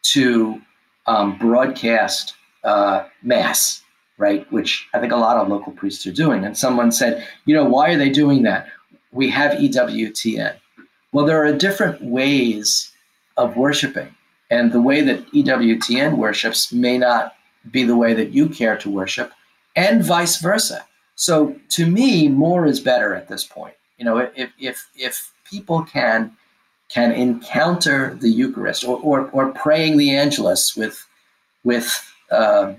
to 0.04 0.62
um, 1.08 1.38
broadcast 1.38 2.34
uh, 2.64 3.06
mass, 3.24 3.84
right? 4.18 4.50
Which 4.52 4.88
I 4.94 5.00
think 5.00 5.12
a 5.12 5.18
lot 5.18 5.38
of 5.38 5.48
local 5.48 5.74
priests 5.74 6.06
are 6.06 6.12
doing. 6.12 6.46
And 6.46 6.58
someone 6.58 6.92
said, 6.92 7.28
you 7.46 7.56
know, 7.56 7.66
why 7.66 7.92
are 7.92 7.98
they 7.98 8.10
doing 8.10 8.44
that? 8.44 8.68
We 9.12 9.30
have 9.30 9.58
EWTN. 9.58 10.56
Well, 11.12 11.26
there 11.26 11.44
are 11.44 11.52
different 11.54 12.02
ways 12.04 12.92
of 13.38 13.58
worshiping. 13.58 14.16
And 14.50 14.72
the 14.72 14.82
way 14.82 15.02
that 15.02 15.32
EWTN 15.32 16.18
worships 16.18 16.72
may 16.72 16.98
not 16.98 17.34
be 17.70 17.84
the 17.84 17.96
way 17.96 18.14
that 18.14 18.32
you 18.32 18.50
care 18.50 18.78
to 18.78 18.90
worship, 18.90 19.32
and 19.76 20.04
vice 20.04 20.42
versa. 20.42 20.86
So 21.16 21.56
to 21.70 21.86
me, 21.86 22.28
more 22.28 22.66
is 22.66 22.80
better 22.80 23.14
at 23.14 23.28
this 23.28 23.44
point. 23.44 23.76
You 23.98 24.06
know, 24.06 24.18
if 24.36 24.52
if 24.60 24.90
if 24.96 25.32
people 25.46 25.84
can 25.84 26.36
can 26.94 27.12
encounter 27.12 28.16
the 28.16 28.30
Eucharist 28.30 28.84
or 28.84 28.98
or, 28.98 29.30
or 29.32 29.52
praying 29.52 29.98
the 29.98 30.16
Angelus 30.16 30.76
with 30.76 31.08
with 31.64 32.14
uh, 32.32 32.74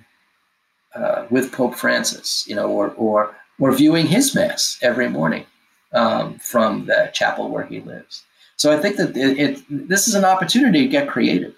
uh, 0.95 1.27
with 1.31 1.53
Pope 1.53 1.75
Francis, 1.75 2.47
you 2.47 2.55
know, 2.55 2.69
or 2.69 2.91
or 2.91 3.35
or 3.59 3.73
viewing 3.73 4.07
his 4.07 4.35
mass 4.35 4.79
every 4.83 5.09
morning 5.09 5.47
um, 5.93 6.39
from 6.39 6.87
the 6.87 7.11
chapel 7.13 7.49
where 7.49 7.65
he 7.65 7.81
lives. 7.81 8.25
So 8.57 8.73
I 8.73 8.79
think 8.79 8.97
that 8.97 9.17
it, 9.17 9.39
it 9.39 9.63
this 9.69 10.09
is 10.09 10.15
an 10.15 10.25
opportunity 10.25 10.83
to 10.83 10.89
get 10.89 11.09
creative. 11.09 11.55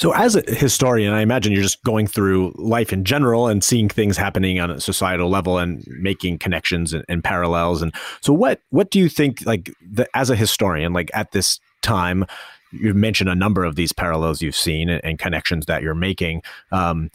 So, 0.00 0.14
as 0.14 0.34
a 0.34 0.40
historian, 0.46 1.12
I 1.12 1.20
imagine 1.20 1.52
you're 1.52 1.62
just 1.62 1.84
going 1.84 2.06
through 2.06 2.54
life 2.56 2.90
in 2.90 3.04
general 3.04 3.48
and 3.48 3.62
seeing 3.62 3.86
things 3.86 4.16
happening 4.16 4.58
on 4.58 4.70
a 4.70 4.80
societal 4.80 5.28
level 5.28 5.58
and 5.58 5.86
making 5.88 6.38
connections 6.38 6.94
and, 6.94 7.04
and 7.06 7.22
parallels. 7.22 7.82
And 7.82 7.94
so, 8.22 8.32
what 8.32 8.62
what 8.70 8.90
do 8.90 8.98
you 8.98 9.10
think, 9.10 9.44
like, 9.44 9.70
the, 9.86 10.08
as 10.16 10.30
a 10.30 10.36
historian, 10.36 10.94
like 10.94 11.10
at 11.12 11.32
this 11.32 11.60
time, 11.82 12.24
you've 12.72 12.96
mentioned 12.96 13.28
a 13.28 13.34
number 13.34 13.62
of 13.62 13.76
these 13.76 13.92
parallels 13.92 14.40
you've 14.40 14.56
seen 14.56 14.88
and, 14.88 15.04
and 15.04 15.18
connections 15.18 15.66
that 15.66 15.82
you're 15.82 15.94
making. 15.94 16.40
Um, 16.72 17.10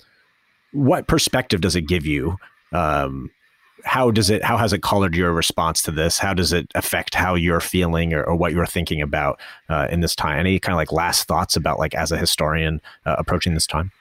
what 0.71 1.07
perspective 1.07 1.61
does 1.61 1.75
it 1.75 1.87
give 1.87 2.05
you? 2.05 2.37
Um, 2.71 3.31
how 3.83 4.11
does 4.11 4.29
it 4.29 4.43
how 4.43 4.57
has 4.57 4.73
it 4.73 4.81
colored 4.81 5.15
your 5.15 5.31
response 5.31 5.81
to 5.83 5.91
this? 5.91 6.17
How 6.17 6.33
does 6.33 6.53
it 6.53 6.71
affect 6.75 7.15
how 7.15 7.35
you're 7.35 7.59
feeling 7.59 8.13
or, 8.13 8.23
or 8.23 8.35
what 8.35 8.53
you're 8.53 8.65
thinking 8.65 9.01
about 9.01 9.39
uh, 9.69 9.87
in 9.91 10.01
this 10.01 10.15
time? 10.15 10.39
Any 10.39 10.59
kind 10.59 10.73
of 10.73 10.77
like 10.77 10.91
last 10.91 11.27
thoughts 11.27 11.55
about 11.55 11.79
like 11.79 11.93
as 11.93 12.11
a 12.11 12.17
historian 12.17 12.81
uh, 13.05 13.15
approaching 13.17 13.53
this 13.53 13.67
time? 13.67 13.91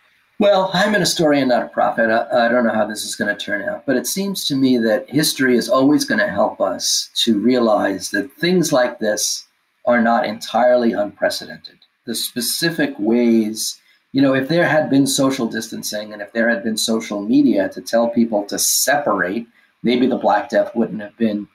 Well 0.41 0.71
i'm 0.75 0.95
an 0.95 1.01
historian 1.01 1.49
not 1.49 1.63
a 1.63 1.69
prophet. 1.69 2.11
I, 2.11 2.47
I 2.47 2.49
don't 2.49 2.65
know 2.65 2.75
how 2.75 2.87
this 2.87 3.05
is 3.05 3.15
going 3.15 3.35
to 3.35 3.45
turn 3.45 3.63
out 3.69 3.87
but 3.87 3.97
it 3.97 4.07
seems 4.07 4.45
to 4.47 4.57
me 4.57 4.79
that 4.79 5.09
history 5.09 5.57
is 5.57 5.69
always 5.69 6.05
going 6.05 6.21
to 6.21 6.29
help 6.29 6.61
us 6.61 7.11
to 7.25 7.39
realize 7.39 8.11
that 8.11 8.33
things 8.33 8.73
like 8.73 8.99
this 8.99 9.47
are 9.87 10.01
not 10.01 10.25
entirely 10.25 10.93
unprecedented. 10.93 11.79
The 12.07 12.15
specific 12.15 12.95
ways 12.99 13.81
you 14.13 14.23
know, 14.23 14.33
if 14.33 14.47
there 14.47 14.65
had 14.65 14.91
been 14.91 15.09
social 15.09 15.49
distancing 15.49 16.13
and 16.13 16.23
if 16.23 16.33
there 16.33 16.49
had 16.49 16.63
been 16.63 16.77
social 16.77 17.21
media 17.21 17.69
to 17.71 17.81
tell 17.81 18.09
people 18.09 18.45
to 18.45 18.61
separate 18.61 19.49
maybe 19.85 20.07
the 20.07 20.17
Black 20.17 20.49
Death 20.49 20.75
wouldn't 20.75 21.03
have 21.03 21.17
been 21.17 21.47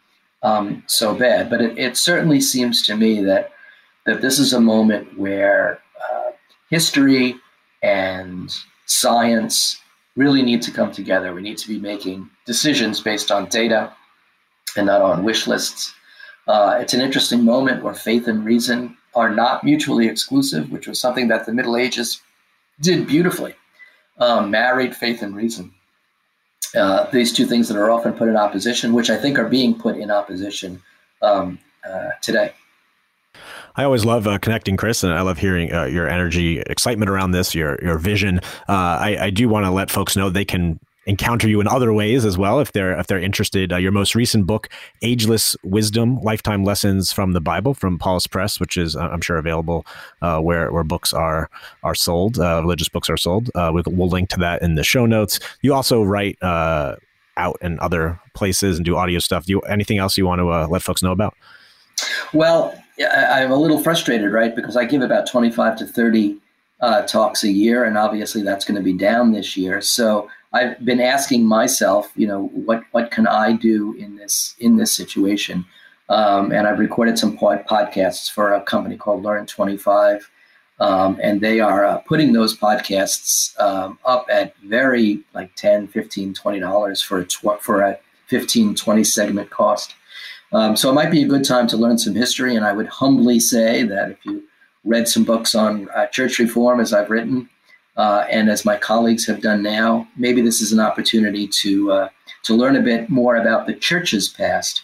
um, 0.43 0.83
so 0.87 1.13
bad. 1.13 1.49
But 1.49 1.61
it, 1.61 1.77
it, 1.77 1.97
certainly 1.97 2.39
seems 2.39 2.81
to 2.83 2.95
me 2.95 3.21
that 3.23 3.51
that 4.05 4.21
this 4.21 4.39
is 4.39 4.53
a 4.53 4.61
moment 4.61 5.19
where 5.19 5.81
uh, 6.09 6.31
history 6.69 7.35
and 7.83 8.55
science 8.85 9.81
really 10.15 10.41
need 10.41 10.61
to 10.61 10.71
come 10.71 10.91
together. 10.91 11.33
We 11.33 11.41
need 11.41 11.57
to 11.57 11.67
be 11.67 11.79
making 11.79 12.29
decisions 12.45 13.01
based 13.01 13.31
on 13.31 13.47
data 13.47 13.93
and 14.77 14.87
not 14.87 15.01
on 15.01 15.23
wish 15.23 15.47
lists. 15.47 15.93
Uh, 16.47 16.77
it's 16.81 16.93
an 16.93 17.01
interesting 17.01 17.43
moment 17.43 17.83
where 17.83 17.93
faith 17.93 18.27
and 18.27 18.45
reason 18.45 18.97
are 19.15 19.29
not 19.29 19.63
mutually 19.63 20.07
exclusive, 20.07 20.71
which 20.71 20.87
was 20.87 20.99
something 20.99 21.27
that 21.27 21.45
the 21.45 21.53
Middle 21.53 21.77
Ages 21.77 22.21
did 22.79 23.07
beautifully. 23.07 23.55
Um, 24.17 24.51
married 24.51 24.95
faith 24.95 25.21
and 25.21 25.35
reason 25.35 25.73
uh, 26.75 27.09
these 27.11 27.33
two 27.33 27.45
things 27.45 27.67
that 27.67 27.77
are 27.77 27.89
often 27.89 28.13
put 28.13 28.27
in 28.29 28.37
opposition, 28.37 28.93
which 28.93 29.09
I 29.09 29.17
think 29.17 29.39
are 29.39 29.47
being 29.47 29.73
put 29.77 29.97
in 29.97 30.11
opposition 30.11 30.81
um, 31.21 31.59
uh, 31.87 32.09
today. 32.21 32.53
I 33.75 33.83
always 33.83 34.03
love 34.03 34.27
uh, 34.27 34.37
connecting, 34.39 34.75
Chris, 34.77 35.03
and 35.03 35.13
I 35.13 35.21
love 35.21 35.37
hearing 35.37 35.73
uh, 35.73 35.85
your 35.85 36.09
energy, 36.09 36.59
excitement 36.59 37.09
around 37.09 37.31
this, 37.31 37.55
your 37.55 37.79
your 37.81 37.97
vision. 37.97 38.39
Uh, 38.67 38.97
I, 38.99 39.17
I 39.21 39.29
do 39.29 39.47
want 39.47 39.65
to 39.65 39.71
let 39.71 39.89
folks 39.89 40.17
know 40.17 40.29
they 40.29 40.45
can 40.45 40.79
encounter 41.05 41.47
you 41.47 41.59
in 41.61 41.67
other 41.67 41.93
ways 41.93 42.25
as 42.25 42.37
well 42.37 42.59
if 42.59 42.71
they're 42.71 42.97
if 42.97 43.07
they're 43.07 43.19
interested. 43.19 43.73
Uh, 43.73 43.77
your 43.77 43.91
most 43.91 44.15
recent 44.15 44.45
book, 44.45 44.69
Ageless 45.01 45.55
Wisdom: 45.63 46.19
Lifetime 46.21 46.63
Lessons 46.63 47.11
from 47.11 47.33
the 47.33 47.41
Bible, 47.41 47.73
from 47.73 47.97
Paulist 47.97 48.29
Press, 48.29 48.59
which 48.59 48.77
is 48.77 48.95
uh, 48.95 49.09
I'm 49.11 49.21
sure 49.21 49.37
available 49.37 49.85
uh, 50.21 50.39
where 50.39 50.71
where 50.71 50.83
books 50.83 51.13
are 51.13 51.49
are 51.83 51.95
sold, 51.95 52.39
uh, 52.39 52.61
religious 52.61 52.89
books 52.89 53.09
are 53.09 53.17
sold. 53.17 53.49
Uh, 53.55 53.71
we, 53.73 53.81
will 53.85 54.09
link 54.09 54.29
to 54.29 54.39
that 54.39 54.61
in 54.61 54.75
the 54.75 54.83
show 54.83 55.05
notes. 55.05 55.39
You 55.61 55.73
also 55.73 56.03
write 56.03 56.41
uh, 56.41 56.95
out 57.37 57.57
in 57.61 57.79
other 57.79 58.19
places 58.35 58.77
and 58.77 58.85
do 58.85 58.95
audio 58.95 59.19
stuff. 59.19 59.45
Do 59.45 59.53
you 59.53 59.59
anything 59.61 59.97
else 59.97 60.17
you 60.17 60.25
want 60.25 60.39
to 60.39 60.67
let 60.67 60.81
folks 60.81 61.01
know 61.01 61.11
about? 61.11 61.35
Well, 62.33 62.73
I'm 63.13 63.51
a 63.51 63.57
little 63.57 63.81
frustrated, 63.81 64.31
right? 64.31 64.55
Because 64.55 64.77
I 64.77 64.85
give 64.85 65.01
about 65.01 65.27
25 65.27 65.77
to 65.79 65.85
30 65.85 66.37
talks 67.07 67.43
a 67.43 67.51
year, 67.51 67.83
and 67.83 67.97
obviously 67.97 68.41
that's 68.41 68.63
going 68.63 68.75
to 68.75 68.83
be 68.83 68.93
down 68.93 69.31
this 69.31 69.57
year. 69.57 69.81
So 69.81 70.29
I've 70.51 70.83
been 70.83 70.99
asking 70.99 71.45
myself, 71.45 72.11
you 72.15 72.27
know, 72.27 72.47
what 72.47 72.83
what 72.91 73.11
can 73.11 73.27
I 73.27 73.53
do 73.53 73.93
in 73.93 74.15
this 74.15 74.55
in 74.59 74.77
this 74.77 74.91
situation? 74.91 75.65
Um, 76.09 76.51
and 76.51 76.67
I've 76.67 76.79
recorded 76.79 77.19
some 77.19 77.37
pod- 77.37 77.67
podcasts 77.67 78.31
for 78.31 78.53
a 78.53 78.61
company 78.61 78.97
called 78.97 79.23
Learn 79.23 79.45
Twenty 79.45 79.77
Five, 79.77 80.29
um, 80.79 81.19
and 81.21 81.41
they 81.41 81.59
are 81.59 81.85
uh, 81.85 81.99
putting 81.99 82.33
those 82.33 82.57
podcasts 82.57 83.59
um, 83.59 83.99
up 84.05 84.25
at 84.31 84.55
very 84.65 85.21
like 85.35 85.53
10 85.55 85.87
15 85.87 86.33
20 86.33 86.59
dollars 86.59 87.01
for 87.01 87.19
a 87.19 87.25
tw- 87.25 87.61
for 87.61 87.81
a 87.81 87.99
15 88.27 88.75
20 88.75 89.03
segment 89.03 89.49
cost. 89.51 89.93
Um, 90.51 90.75
so 90.75 90.89
it 90.89 90.93
might 90.93 91.11
be 91.11 91.21
a 91.21 91.27
good 91.27 91.43
time 91.43 91.67
to 91.67 91.77
learn 91.77 91.99
some 91.99 92.15
history. 92.15 92.55
And 92.55 92.65
I 92.65 92.73
would 92.73 92.87
humbly 92.87 93.39
say 93.39 93.83
that 93.83 94.11
if 94.11 94.25
you 94.25 94.43
read 94.83 95.07
some 95.07 95.23
books 95.23 95.53
on 95.53 95.87
uh, 95.89 96.07
church 96.07 96.39
reform, 96.39 96.79
as 96.79 96.91
I've 96.91 97.11
written, 97.11 97.49
uh, 97.99 98.25
and 98.29 98.49
as 98.49 98.63
my 98.63 98.77
colleagues 98.77 99.27
have 99.27 99.41
done 99.41 99.61
now, 99.61 100.07
maybe 100.15 100.41
this 100.41 100.61
is 100.61 100.71
an 100.71 100.79
opportunity 100.79 101.45
to 101.45 101.91
uh, 101.91 102.09
to 102.43 102.55
learn 102.55 102.77
a 102.77 102.81
bit 102.81 103.09
more 103.09 103.35
about 103.35 103.67
the 103.67 103.73
church's 103.73 104.29
past, 104.29 104.83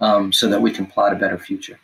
um, 0.00 0.32
so 0.32 0.48
that 0.48 0.62
we 0.62 0.70
can 0.70 0.86
plot 0.86 1.12
a 1.12 1.16
better 1.16 1.36
future. 1.36 1.78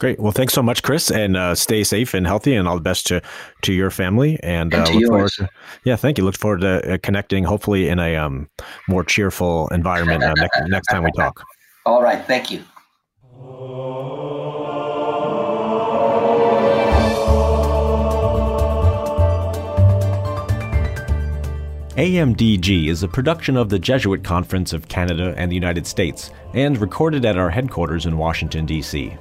Great. 0.00 0.20
Well, 0.20 0.32
thanks 0.32 0.52
so 0.52 0.62
much, 0.62 0.82
Chris, 0.82 1.10
and 1.10 1.34
uh, 1.34 1.54
stay 1.54 1.82
safe 1.82 2.12
and 2.12 2.26
healthy, 2.26 2.54
and 2.54 2.68
all 2.68 2.74
the 2.74 2.82
best 2.82 3.06
to 3.06 3.22
to 3.62 3.72
your 3.72 3.90
family. 3.90 4.38
And, 4.42 4.74
and 4.74 4.86
uh, 4.86 4.92
look 4.92 5.00
yours. 5.00 5.08
forward 5.08 5.30
to 5.30 5.48
yeah, 5.84 5.96
thank 5.96 6.18
you. 6.18 6.24
Look 6.24 6.36
forward 6.36 6.60
to 6.60 6.94
uh, 6.94 6.98
connecting, 7.02 7.44
hopefully 7.44 7.88
in 7.88 7.98
a 7.98 8.16
um, 8.16 8.50
more 8.86 9.02
cheerful 9.02 9.68
environment 9.68 10.22
next, 10.36 10.60
next 10.66 10.86
time 10.88 11.04
we 11.04 11.12
talk. 11.12 11.42
All 11.86 12.02
right. 12.02 12.22
Thank 12.26 12.50
you. 12.50 12.62
AMDG 21.96 22.88
is 22.88 23.04
a 23.04 23.08
production 23.08 23.56
of 23.56 23.68
the 23.68 23.78
Jesuit 23.78 24.24
Conference 24.24 24.72
of 24.72 24.88
Canada 24.88 25.32
and 25.36 25.48
the 25.48 25.54
United 25.54 25.86
States 25.86 26.32
and 26.52 26.76
recorded 26.80 27.24
at 27.24 27.38
our 27.38 27.50
headquarters 27.50 28.04
in 28.04 28.18
Washington, 28.18 28.66
D.C. 28.66 29.16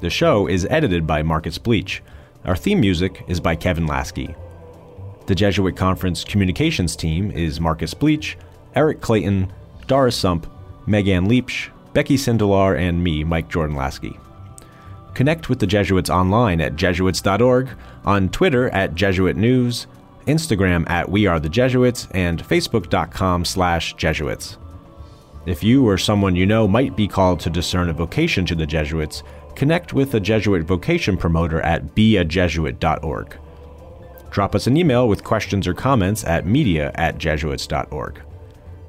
The 0.00 0.08
show 0.08 0.46
is 0.46 0.68
edited 0.70 1.04
by 1.04 1.24
Marcus 1.24 1.58
Bleech. 1.58 1.98
Our 2.44 2.54
theme 2.54 2.78
music 2.78 3.24
is 3.26 3.40
by 3.40 3.56
Kevin 3.56 3.88
Laskey. 3.88 4.36
The 5.26 5.34
Jesuit 5.34 5.74
Conference 5.74 6.22
communications 6.22 6.94
team 6.94 7.32
is 7.32 7.60
Marcus 7.60 7.92
Bleech, 7.92 8.36
Eric 8.76 9.00
Clayton, 9.00 9.52
Doris 9.88 10.14
Sump, 10.14 10.46
Megan 10.86 11.26
Leapsh, 11.28 11.70
Becky 11.92 12.16
Sindelar, 12.16 12.78
and 12.78 13.02
me, 13.02 13.24
Mike 13.24 13.48
Jordan 13.48 13.74
Laskey. 13.74 14.16
Connect 15.14 15.48
with 15.48 15.58
the 15.58 15.66
Jesuits 15.66 16.08
online 16.08 16.60
at 16.60 16.76
jesuits.org, 16.76 17.68
on 18.04 18.28
Twitter 18.28 18.70
at 18.70 18.94
Jesuit 18.94 19.36
News, 19.36 19.88
Instagram 20.26 20.88
at 20.88 21.08
We 21.08 21.26
Are 21.26 21.40
the 21.40 21.48
Jesuits, 21.48 22.08
and 22.12 22.42
Facebook.com 22.42 23.44
slash 23.44 23.94
Jesuits. 23.94 24.58
If 25.46 25.64
you 25.64 25.86
or 25.86 25.96
someone 25.96 26.36
you 26.36 26.46
know 26.46 26.68
might 26.68 26.96
be 26.96 27.08
called 27.08 27.40
to 27.40 27.50
discern 27.50 27.88
a 27.88 27.92
vocation 27.92 28.44
to 28.46 28.54
the 28.54 28.66
Jesuits, 28.66 29.22
connect 29.54 29.92
with 29.92 30.14
a 30.14 30.20
Jesuit 30.20 30.64
vocation 30.64 31.16
promoter 31.16 31.60
at 31.62 31.94
beajesuit.org. 31.94 33.38
Drop 34.30 34.54
us 34.54 34.66
an 34.66 34.76
email 34.76 35.08
with 35.08 35.24
questions 35.24 35.66
or 35.66 35.74
comments 35.74 36.24
at 36.24 36.46
media 36.46 36.92
at 36.94 37.18
jesuits.org. 37.18 38.22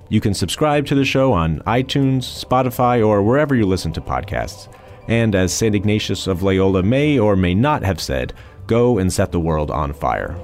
You 0.10 0.20
can 0.22 0.34
subscribe 0.34 0.86
to 0.88 0.96
the 0.96 1.06
show 1.06 1.32
on 1.32 1.62
iTunes, 1.62 2.46
Spotify, 2.46 3.06
or 3.06 3.24
wherever 3.24 3.56
you 3.56 3.66
listen 3.66 3.94
to 3.94 4.02
podcasts. 4.02 4.68
And 5.08 5.34
as 5.34 5.54
St. 5.54 5.74
Ignatius 5.74 6.28
of 6.28 6.44
Loyola 6.44 6.84
may 6.84 7.18
or 7.18 7.36
may 7.36 7.56
not 7.56 7.84
have 7.84 8.00
said, 8.00 8.34
go 8.68 8.98
and 8.98 9.12
set 9.12 9.32
the 9.32 9.40
world 9.40 9.72
on 9.72 9.94
fire. 9.94 10.38